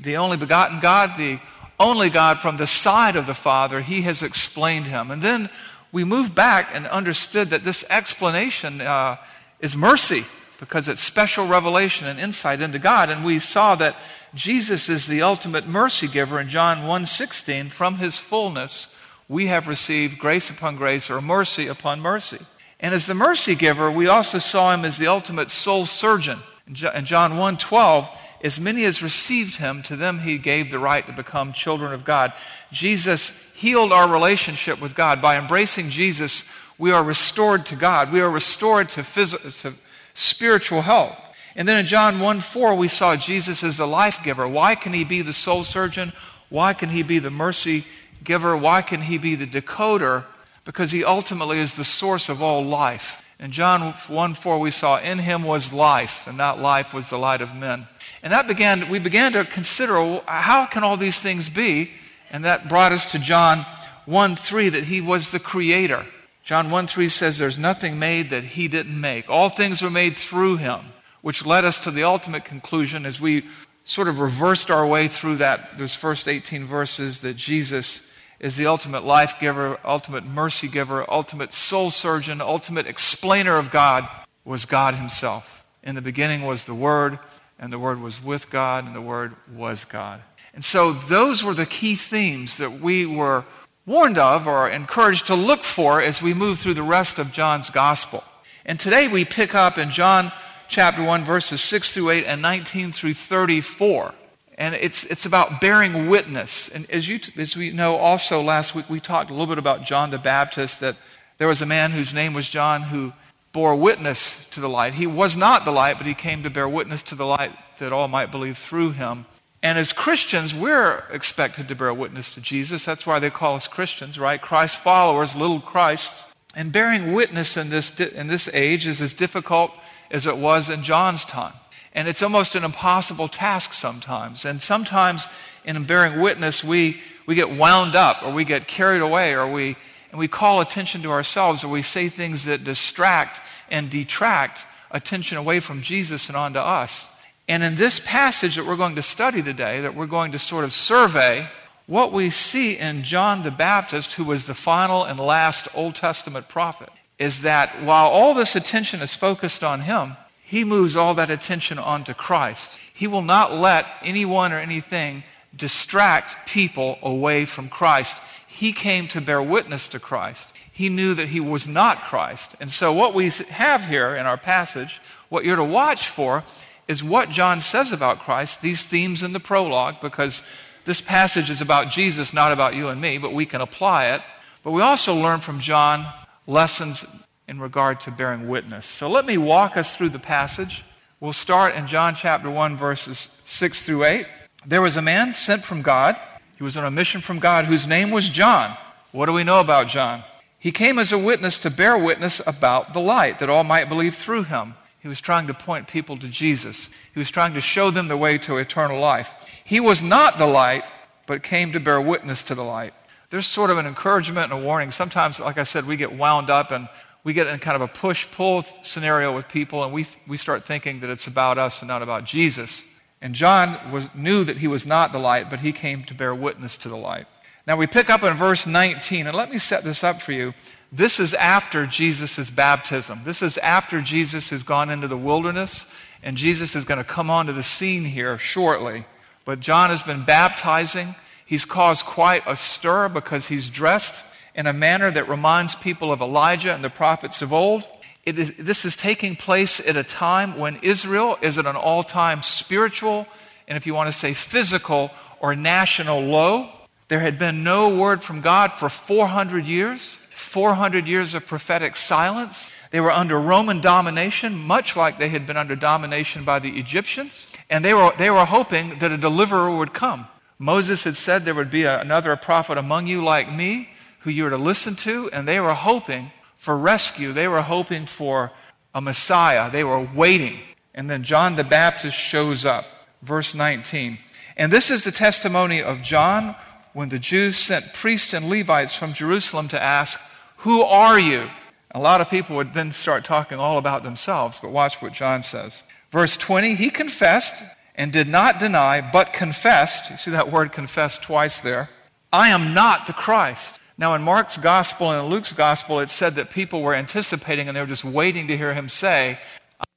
The 0.00 0.16
only 0.16 0.36
begotten 0.36 0.80
God, 0.80 1.16
the 1.16 1.40
only 1.78 2.10
God 2.10 2.40
from 2.40 2.56
the 2.56 2.66
side 2.66 3.16
of 3.16 3.26
the 3.26 3.34
Father, 3.34 3.80
he 3.80 4.02
has 4.02 4.22
explained 4.22 4.86
him. 4.86 5.10
And 5.10 5.22
then 5.22 5.48
we 5.92 6.04
moved 6.04 6.34
back 6.34 6.70
and 6.72 6.86
understood 6.86 7.50
that 7.50 7.64
this 7.64 7.84
explanation 7.90 8.80
uh, 8.80 9.16
is 9.60 9.76
mercy 9.76 10.24
because 10.58 10.88
it's 10.88 11.02
special 11.02 11.46
revelation 11.46 12.06
and 12.06 12.20
insight 12.20 12.60
into 12.60 12.78
God. 12.78 13.10
And 13.10 13.24
we 13.24 13.38
saw 13.38 13.74
that 13.76 13.96
Jesus 14.34 14.88
is 14.88 15.06
the 15.06 15.22
ultimate 15.22 15.66
mercy 15.66 16.08
giver 16.08 16.40
in 16.40 16.48
John 16.48 16.82
1:16 16.84 17.70
from 17.70 17.98
his 17.98 18.18
fullness 18.18 18.88
we 19.28 19.46
have 19.46 19.68
received 19.68 20.18
grace 20.18 20.50
upon 20.50 20.76
grace 20.76 21.10
or 21.10 21.20
mercy 21.20 21.66
upon 21.66 22.00
mercy. 22.00 22.38
And 22.80 22.94
as 22.94 23.06
the 23.06 23.14
mercy 23.14 23.54
giver, 23.54 23.90
we 23.90 24.08
also 24.08 24.38
saw 24.38 24.74
him 24.74 24.84
as 24.84 24.98
the 24.98 25.06
ultimate 25.06 25.50
soul 25.50 25.86
surgeon. 25.86 26.40
In 26.66 27.04
John 27.04 27.36
1 27.36 27.56
12, 27.58 28.08
as 28.42 28.60
many 28.60 28.84
as 28.84 29.02
received 29.02 29.56
him, 29.56 29.82
to 29.84 29.96
them 29.96 30.20
he 30.20 30.36
gave 30.36 30.70
the 30.70 30.78
right 30.78 31.06
to 31.06 31.12
become 31.12 31.52
children 31.52 31.92
of 31.92 32.04
God. 32.04 32.32
Jesus 32.72 33.32
healed 33.54 33.92
our 33.92 34.08
relationship 34.08 34.80
with 34.80 34.96
God. 34.96 35.22
By 35.22 35.38
embracing 35.38 35.90
Jesus, 35.90 36.44
we 36.76 36.90
are 36.90 37.04
restored 37.04 37.66
to 37.66 37.76
God. 37.76 38.12
We 38.12 38.20
are 38.20 38.30
restored 38.30 38.90
to, 38.90 39.02
phys- 39.02 39.60
to 39.60 39.74
spiritual 40.14 40.82
health. 40.82 41.16
And 41.54 41.68
then 41.68 41.76
in 41.76 41.86
John 41.86 42.18
1 42.18 42.40
4, 42.40 42.74
we 42.74 42.88
saw 42.88 43.14
Jesus 43.14 43.62
as 43.62 43.76
the 43.76 43.86
life 43.86 44.18
giver. 44.24 44.48
Why 44.48 44.74
can 44.74 44.92
he 44.92 45.04
be 45.04 45.22
the 45.22 45.32
soul 45.32 45.62
surgeon? 45.62 46.12
Why 46.48 46.74
can 46.74 46.88
he 46.88 47.02
be 47.02 47.18
the 47.18 47.30
mercy 47.30 47.86
giver? 48.24 48.56
Why 48.56 48.82
can 48.82 49.02
he 49.02 49.18
be 49.18 49.34
the 49.34 49.46
decoder? 49.46 50.24
Because 50.64 50.90
he 50.90 51.04
ultimately 51.04 51.58
is 51.58 51.74
the 51.74 51.84
source 51.84 52.28
of 52.28 52.42
all 52.42 52.64
life. 52.64 53.22
In 53.38 53.50
John 53.50 53.92
1 53.92 54.34
4, 54.34 54.60
we 54.60 54.70
saw, 54.70 54.98
In 54.98 55.18
him 55.18 55.42
was 55.42 55.72
life, 55.72 56.28
and 56.28 56.38
that 56.38 56.60
life 56.60 56.94
was 56.94 57.10
the 57.10 57.18
light 57.18 57.40
of 57.40 57.54
men. 57.54 57.88
And 58.22 58.32
that 58.32 58.46
began, 58.46 58.88
we 58.88 59.00
began 59.00 59.32
to 59.32 59.44
consider 59.44 60.20
how 60.26 60.66
can 60.66 60.84
all 60.84 60.96
these 60.96 61.18
things 61.18 61.50
be? 61.50 61.90
And 62.30 62.44
that 62.44 62.68
brought 62.68 62.92
us 62.92 63.06
to 63.06 63.18
John 63.18 63.66
1 64.06 64.36
3, 64.36 64.68
that 64.70 64.84
he 64.84 65.00
was 65.00 65.30
the 65.30 65.40
creator. 65.40 66.06
John 66.44 66.70
1 66.70 66.86
3 66.86 67.08
says, 67.08 67.38
There's 67.38 67.58
nothing 67.58 67.98
made 67.98 68.30
that 68.30 68.44
he 68.44 68.68
didn't 68.68 69.00
make. 69.00 69.28
All 69.28 69.48
things 69.48 69.82
were 69.82 69.90
made 69.90 70.16
through 70.16 70.58
him, 70.58 70.80
which 71.20 71.44
led 71.44 71.64
us 71.64 71.80
to 71.80 71.90
the 71.90 72.04
ultimate 72.04 72.44
conclusion 72.44 73.04
as 73.04 73.20
we 73.20 73.44
sort 73.84 74.06
of 74.06 74.20
reversed 74.20 74.70
our 74.70 74.86
way 74.86 75.08
through 75.08 75.36
that, 75.36 75.78
those 75.78 75.96
first 75.96 76.28
18 76.28 76.66
verses, 76.66 77.20
that 77.20 77.36
Jesus 77.36 78.02
is 78.42 78.56
the 78.56 78.66
ultimate 78.66 79.04
life 79.04 79.36
giver, 79.40 79.78
ultimate 79.84 80.26
mercy 80.26 80.66
giver, 80.66 81.08
ultimate 81.08 81.54
soul 81.54 81.90
surgeon, 81.90 82.40
ultimate 82.40 82.88
explainer 82.88 83.56
of 83.56 83.70
God, 83.70 84.06
was 84.44 84.64
God 84.64 84.96
Himself. 84.96 85.46
In 85.84 85.94
the 85.94 86.02
beginning 86.02 86.42
was 86.42 86.64
the 86.64 86.74
Word, 86.74 87.20
and 87.58 87.72
the 87.72 87.78
Word 87.78 88.00
was 88.00 88.20
with 88.20 88.50
God, 88.50 88.84
and 88.84 88.94
the 88.94 89.00
Word 89.00 89.36
was 89.54 89.84
God. 89.84 90.20
And 90.52 90.64
so 90.64 90.92
those 90.92 91.44
were 91.44 91.54
the 91.54 91.64
key 91.64 91.94
themes 91.94 92.56
that 92.56 92.80
we 92.80 93.06
were 93.06 93.44
warned 93.86 94.18
of 94.18 94.48
or 94.48 94.68
encouraged 94.68 95.28
to 95.28 95.36
look 95.36 95.62
for 95.62 96.02
as 96.02 96.20
we 96.20 96.34
move 96.34 96.58
through 96.58 96.74
the 96.74 96.82
rest 96.82 97.20
of 97.20 97.32
John's 97.32 97.70
Gospel. 97.70 98.24
And 98.64 98.78
today 98.78 99.06
we 99.06 99.24
pick 99.24 99.54
up 99.54 99.78
in 99.78 99.90
John 99.90 100.32
chapter 100.68 101.02
1, 101.02 101.24
verses 101.24 101.60
6 101.62 101.94
through 101.94 102.10
8 102.10 102.24
and 102.24 102.42
19 102.42 102.90
through 102.90 103.14
34. 103.14 104.14
And 104.62 104.76
it's, 104.76 105.02
it's 105.06 105.26
about 105.26 105.60
bearing 105.60 106.08
witness. 106.08 106.68
And 106.68 106.88
as, 106.88 107.08
you, 107.08 107.18
as 107.36 107.56
we 107.56 107.72
know, 107.72 107.96
also 107.96 108.40
last 108.40 108.76
week 108.76 108.88
we 108.88 109.00
talked 109.00 109.28
a 109.28 109.32
little 109.32 109.48
bit 109.48 109.58
about 109.58 109.82
John 109.82 110.12
the 110.12 110.18
Baptist, 110.18 110.78
that 110.78 110.96
there 111.38 111.48
was 111.48 111.62
a 111.62 111.66
man 111.66 111.90
whose 111.90 112.14
name 112.14 112.32
was 112.32 112.48
John 112.48 112.82
who 112.82 113.12
bore 113.52 113.74
witness 113.74 114.46
to 114.52 114.60
the 114.60 114.68
light. 114.68 114.94
He 114.94 115.08
was 115.08 115.36
not 115.36 115.64
the 115.64 115.72
light, 115.72 115.98
but 115.98 116.06
he 116.06 116.14
came 116.14 116.44
to 116.44 116.48
bear 116.48 116.68
witness 116.68 117.02
to 117.02 117.16
the 117.16 117.26
light 117.26 117.50
that 117.80 117.92
all 117.92 118.06
might 118.06 118.30
believe 118.30 118.56
through 118.56 118.92
him. 118.92 119.26
And 119.64 119.78
as 119.78 119.92
Christians, 119.92 120.54
we're 120.54 121.08
expected 121.10 121.66
to 121.66 121.74
bear 121.74 121.92
witness 121.92 122.30
to 122.30 122.40
Jesus. 122.40 122.84
That's 122.84 123.04
why 123.04 123.18
they 123.18 123.30
call 123.30 123.56
us 123.56 123.66
Christians, 123.66 124.16
right? 124.16 124.40
Christ 124.40 124.78
followers, 124.78 125.34
little 125.34 125.60
Christs. 125.60 126.24
And 126.54 126.70
bearing 126.70 127.12
witness 127.12 127.56
in 127.56 127.70
this, 127.70 127.90
in 127.98 128.28
this 128.28 128.48
age 128.52 128.86
is 128.86 129.00
as 129.00 129.12
difficult 129.12 129.72
as 130.08 130.24
it 130.24 130.36
was 130.36 130.70
in 130.70 130.84
John's 130.84 131.24
time. 131.24 131.54
And 131.94 132.08
it's 132.08 132.22
almost 132.22 132.54
an 132.54 132.64
impossible 132.64 133.28
task 133.28 133.72
sometimes. 133.72 134.44
And 134.44 134.62
sometimes 134.62 135.28
in 135.64 135.84
bearing 135.84 136.20
witness, 136.20 136.64
we, 136.64 137.00
we 137.26 137.34
get 137.34 137.50
wound 137.50 137.94
up 137.94 138.22
or 138.22 138.32
we 138.32 138.44
get 138.44 138.66
carried 138.66 139.02
away 139.02 139.34
or 139.34 139.50
we, 139.50 139.76
and 140.10 140.18
we 140.18 140.28
call 140.28 140.60
attention 140.60 141.02
to 141.02 141.10
ourselves 141.10 141.62
or 141.62 141.68
we 141.68 141.82
say 141.82 142.08
things 142.08 142.44
that 142.46 142.64
distract 142.64 143.40
and 143.70 143.90
detract 143.90 144.66
attention 144.90 145.38
away 145.38 145.60
from 145.60 145.82
Jesus 145.82 146.28
and 146.28 146.36
onto 146.36 146.58
us. 146.58 147.08
And 147.48 147.62
in 147.62 147.74
this 147.74 148.00
passage 148.00 148.56
that 148.56 148.66
we're 148.66 148.76
going 148.76 148.94
to 148.94 149.02
study 149.02 149.42
today, 149.42 149.80
that 149.80 149.94
we're 149.94 150.06
going 150.06 150.32
to 150.32 150.38
sort 150.38 150.64
of 150.64 150.72
survey, 150.72 151.48
what 151.86 152.12
we 152.12 152.30
see 152.30 152.78
in 152.78 153.02
John 153.02 153.42
the 153.42 153.50
Baptist, 153.50 154.14
who 154.14 154.24
was 154.24 154.46
the 154.46 154.54
final 154.54 155.04
and 155.04 155.18
last 155.18 155.68
Old 155.74 155.96
Testament 155.96 156.48
prophet, 156.48 156.88
is 157.18 157.42
that 157.42 157.82
while 157.82 158.08
all 158.08 158.34
this 158.34 158.56
attention 158.56 159.02
is 159.02 159.14
focused 159.14 159.62
on 159.62 159.82
him, 159.82 160.16
he 160.52 160.64
moves 160.64 160.98
all 160.98 161.14
that 161.14 161.30
attention 161.30 161.78
onto 161.78 162.12
Christ. 162.12 162.78
He 162.92 163.06
will 163.06 163.22
not 163.22 163.54
let 163.54 163.86
anyone 164.02 164.52
or 164.52 164.58
anything 164.58 165.24
distract 165.56 166.46
people 166.46 166.98
away 167.00 167.46
from 167.46 167.70
Christ. 167.70 168.18
He 168.46 168.74
came 168.74 169.08
to 169.08 169.22
bear 169.22 169.42
witness 169.42 169.88
to 169.88 169.98
Christ. 169.98 170.46
He 170.70 170.90
knew 170.90 171.14
that 171.14 171.28
he 171.28 171.40
was 171.40 171.66
not 171.66 172.02
Christ. 172.02 172.54
And 172.60 172.70
so, 172.70 172.92
what 172.92 173.14
we 173.14 173.30
have 173.30 173.86
here 173.86 174.14
in 174.14 174.26
our 174.26 174.36
passage, 174.36 175.00
what 175.30 175.46
you're 175.46 175.56
to 175.56 175.64
watch 175.64 176.08
for, 176.08 176.44
is 176.86 177.02
what 177.02 177.30
John 177.30 177.62
says 177.62 177.90
about 177.90 178.18
Christ, 178.20 178.60
these 178.60 178.84
themes 178.84 179.22
in 179.22 179.32
the 179.32 179.40
prologue, 179.40 180.02
because 180.02 180.42
this 180.84 181.00
passage 181.00 181.48
is 181.48 181.62
about 181.62 181.88
Jesus, 181.88 182.34
not 182.34 182.52
about 182.52 182.74
you 182.74 182.88
and 182.88 183.00
me, 183.00 183.16
but 183.16 183.32
we 183.32 183.46
can 183.46 183.62
apply 183.62 184.08
it. 184.08 184.20
But 184.62 184.72
we 184.72 184.82
also 184.82 185.14
learn 185.14 185.40
from 185.40 185.60
John 185.60 186.06
lessons 186.46 187.06
in 187.52 187.60
regard 187.60 188.00
to 188.00 188.10
bearing 188.10 188.48
witness. 188.48 188.86
So 188.86 189.10
let 189.10 189.26
me 189.26 189.36
walk 189.36 189.76
us 189.76 189.94
through 189.94 190.08
the 190.08 190.18
passage. 190.18 190.86
We'll 191.20 191.34
start 191.34 191.74
in 191.74 191.86
John 191.86 192.14
chapter 192.14 192.50
1, 192.50 192.78
verses 192.78 193.28
6 193.44 193.82
through 193.82 194.04
8. 194.04 194.26
There 194.64 194.80
was 194.80 194.96
a 194.96 195.02
man 195.02 195.34
sent 195.34 195.62
from 195.62 195.82
God. 195.82 196.16
He 196.56 196.64
was 196.64 196.78
on 196.78 196.86
a 196.86 196.90
mission 196.90 197.20
from 197.20 197.40
God 197.40 197.66
whose 197.66 197.86
name 197.86 198.10
was 198.10 198.30
John. 198.30 198.74
What 199.10 199.26
do 199.26 199.34
we 199.34 199.44
know 199.44 199.60
about 199.60 199.88
John? 199.88 200.24
He 200.58 200.72
came 200.72 200.98
as 200.98 201.12
a 201.12 201.18
witness 201.18 201.58
to 201.58 201.68
bear 201.68 201.98
witness 201.98 202.40
about 202.46 202.94
the 202.94 203.00
light, 203.00 203.38
that 203.38 203.50
all 203.50 203.64
might 203.64 203.90
believe 203.90 204.14
through 204.14 204.44
him. 204.44 204.72
He 205.00 205.08
was 205.08 205.20
trying 205.20 205.46
to 205.48 205.52
point 205.52 205.88
people 205.88 206.16
to 206.20 206.28
Jesus. 206.28 206.88
He 207.12 207.20
was 207.20 207.30
trying 207.30 207.52
to 207.52 207.60
show 207.60 207.90
them 207.90 208.08
the 208.08 208.16
way 208.16 208.38
to 208.38 208.56
eternal 208.56 208.98
life. 208.98 209.34
He 209.62 209.78
was 209.78 210.02
not 210.02 210.38
the 210.38 210.46
light, 210.46 210.84
but 211.26 211.42
came 211.42 211.70
to 211.72 211.80
bear 211.80 212.00
witness 212.00 212.42
to 212.44 212.54
the 212.54 212.64
light 212.64 212.94
there's 213.32 213.46
sort 213.46 213.70
of 213.70 213.78
an 213.78 213.86
encouragement 213.86 214.52
and 214.52 214.60
a 214.60 214.62
warning. 214.62 214.90
Sometimes, 214.90 215.40
like 215.40 215.56
I 215.56 215.64
said, 215.64 215.86
we 215.86 215.96
get 215.96 216.12
wound 216.12 216.50
up 216.50 216.70
and 216.70 216.86
we 217.24 217.32
get 217.32 217.46
in 217.46 217.58
kind 217.60 217.76
of 217.76 217.82
a 217.82 217.88
push 217.88 218.26
pull 218.32 218.64
scenario 218.82 219.34
with 219.34 219.48
people, 219.48 219.84
and 219.84 219.92
we, 219.92 220.06
we 220.26 220.36
start 220.36 220.66
thinking 220.66 221.00
that 221.00 221.10
it's 221.10 221.26
about 221.26 221.56
us 221.56 221.80
and 221.80 221.88
not 221.88 222.02
about 222.02 222.24
Jesus. 222.24 222.84
And 223.20 223.34
John 223.34 223.92
was, 223.92 224.08
knew 224.14 224.42
that 224.44 224.58
he 224.58 224.66
was 224.66 224.84
not 224.84 225.12
the 225.12 225.20
light, 225.20 225.48
but 225.48 225.60
he 225.60 225.72
came 225.72 226.02
to 226.04 226.14
bear 226.14 226.34
witness 226.34 226.76
to 226.78 226.88
the 226.88 226.96
light. 226.96 227.26
Now 227.66 227.76
we 227.76 227.86
pick 227.86 228.10
up 228.10 228.24
in 228.24 228.36
verse 228.36 228.66
19, 228.66 229.28
and 229.28 229.36
let 229.36 229.50
me 229.50 229.58
set 229.58 229.84
this 229.84 230.02
up 230.02 230.20
for 230.20 230.32
you. 230.32 230.52
This 230.90 231.20
is 231.20 231.32
after 231.34 231.86
Jesus' 231.86 232.50
baptism. 232.50 233.20
This 233.24 233.40
is 233.40 233.56
after 233.58 234.02
Jesus 234.02 234.50
has 234.50 234.64
gone 234.64 234.90
into 234.90 235.06
the 235.06 235.16
wilderness, 235.16 235.86
and 236.24 236.36
Jesus 236.36 236.74
is 236.74 236.84
going 236.84 236.98
to 236.98 237.04
come 237.04 237.30
onto 237.30 237.52
the 237.52 237.62
scene 237.62 238.04
here 238.04 238.36
shortly. 238.36 239.06
But 239.44 239.60
John 239.60 239.90
has 239.90 240.02
been 240.02 240.24
baptizing. 240.24 241.14
He's 241.46 241.64
caused 241.64 242.04
quite 242.04 242.42
a 242.46 242.56
stir 242.56 243.08
because 243.08 243.46
he's 243.46 243.68
dressed 243.68 244.24
in 244.54 244.66
a 244.66 244.72
manner 244.72 245.10
that 245.10 245.28
reminds 245.28 245.74
people 245.74 246.12
of 246.12 246.20
Elijah 246.20 246.74
and 246.74 246.84
the 246.84 246.90
prophets 246.90 247.42
of 247.42 247.52
old. 247.52 247.86
Is, 248.24 248.52
this 248.58 248.84
is 248.84 248.94
taking 248.94 249.34
place 249.34 249.80
at 249.80 249.96
a 249.96 250.04
time 250.04 250.58
when 250.58 250.76
Israel 250.76 251.38
is 251.42 251.58
at 251.58 251.66
an 251.66 251.76
all 251.76 252.04
time 252.04 252.42
spiritual, 252.42 253.26
and 253.66 253.76
if 253.76 253.86
you 253.86 253.94
want 253.94 254.08
to 254.08 254.12
say 254.12 254.34
physical 254.34 255.10
or 255.40 255.56
national 255.56 256.20
low. 256.20 256.70
There 257.08 257.20
had 257.20 257.38
been 257.38 257.62
no 257.62 257.94
word 257.94 258.24
from 258.24 258.40
God 258.40 258.72
for 258.72 258.88
400 258.88 259.66
years, 259.66 260.16
400 260.34 261.06
years 261.06 261.34
of 261.34 261.46
prophetic 261.46 261.96
silence. 261.96 262.70
They 262.90 263.00
were 263.00 263.10
under 263.10 263.38
Roman 263.38 263.80
domination, 263.80 264.54
much 264.54 264.96
like 264.96 265.18
they 265.18 265.28
had 265.28 265.46
been 265.46 265.56
under 265.56 265.76
domination 265.76 266.44
by 266.44 266.58
the 266.58 266.78
Egyptians. 266.78 267.48
And 267.68 267.84
they 267.84 267.92
were, 267.92 268.12
they 268.16 268.30
were 268.30 268.44
hoping 268.44 268.98
that 269.00 269.12
a 269.12 269.18
deliverer 269.18 269.74
would 269.74 269.92
come. 269.92 270.26
Moses 270.58 271.04
had 271.04 271.16
said 271.16 271.44
there 271.44 271.54
would 271.54 271.70
be 271.70 271.82
a, 271.82 272.00
another 272.00 272.36
prophet 272.36 272.78
among 272.78 273.08
you 273.08 273.22
like 273.22 273.52
me 273.52 273.88
who 274.22 274.30
you 274.30 274.44
were 274.44 274.50
to 274.50 274.58
listen 274.58 274.96
to, 274.96 275.30
and 275.32 275.46
they 275.46 275.60
were 275.60 275.74
hoping 275.74 276.32
for 276.56 276.76
rescue. 276.76 277.32
They 277.32 277.48
were 277.48 277.62
hoping 277.62 278.06
for 278.06 278.52
a 278.94 279.00
Messiah. 279.00 279.70
They 279.70 279.84
were 279.84 280.00
waiting. 280.00 280.60
And 280.94 281.08
then 281.08 281.22
John 281.22 281.56
the 281.56 281.64
Baptist 281.64 282.16
shows 282.16 282.64
up. 282.64 282.84
Verse 283.22 283.54
19. 283.54 284.18
And 284.56 284.72
this 284.72 284.90
is 284.90 285.04
the 285.04 285.12
testimony 285.12 285.82
of 285.82 286.02
John 286.02 286.54
when 286.92 287.08
the 287.08 287.18
Jews 287.18 287.56
sent 287.56 287.94
priests 287.94 288.34
and 288.34 288.48
Levites 288.48 288.94
from 288.94 289.12
Jerusalem 289.12 289.68
to 289.68 289.82
ask, 289.82 290.20
Who 290.58 290.82
are 290.82 291.18
you? 291.18 291.48
A 291.94 292.00
lot 292.00 292.20
of 292.20 292.28
people 292.28 292.56
would 292.56 292.74
then 292.74 292.92
start 292.92 293.24
talking 293.24 293.58
all 293.58 293.78
about 293.78 294.02
themselves, 294.02 294.58
but 294.60 294.70
watch 294.70 295.00
what 295.00 295.12
John 295.12 295.42
says. 295.42 295.82
Verse 296.10 296.36
20 296.36 296.74
He 296.74 296.90
confessed 296.90 297.62
and 297.94 298.12
did 298.12 298.28
not 298.28 298.58
deny, 298.58 299.00
but 299.00 299.32
confessed. 299.32 300.10
You 300.10 300.16
see 300.16 300.30
that 300.30 300.52
word 300.52 300.72
confessed 300.72 301.22
twice 301.22 301.60
there. 301.60 301.90
I 302.32 302.48
am 302.48 302.72
not 302.72 303.06
the 303.06 303.12
Christ. 303.12 303.76
Now, 303.98 304.14
in 304.14 304.22
Mark's 304.22 304.56
gospel 304.56 305.10
and 305.10 305.24
in 305.24 305.30
Luke's 305.30 305.52
gospel, 305.52 306.00
it 306.00 306.10
said 306.10 306.36
that 306.36 306.50
people 306.50 306.82
were 306.82 306.94
anticipating 306.94 307.68
and 307.68 307.76
they 307.76 307.80
were 307.80 307.86
just 307.86 308.04
waiting 308.04 308.48
to 308.48 308.56
hear 308.56 308.74
him 308.74 308.88
say, 308.88 309.38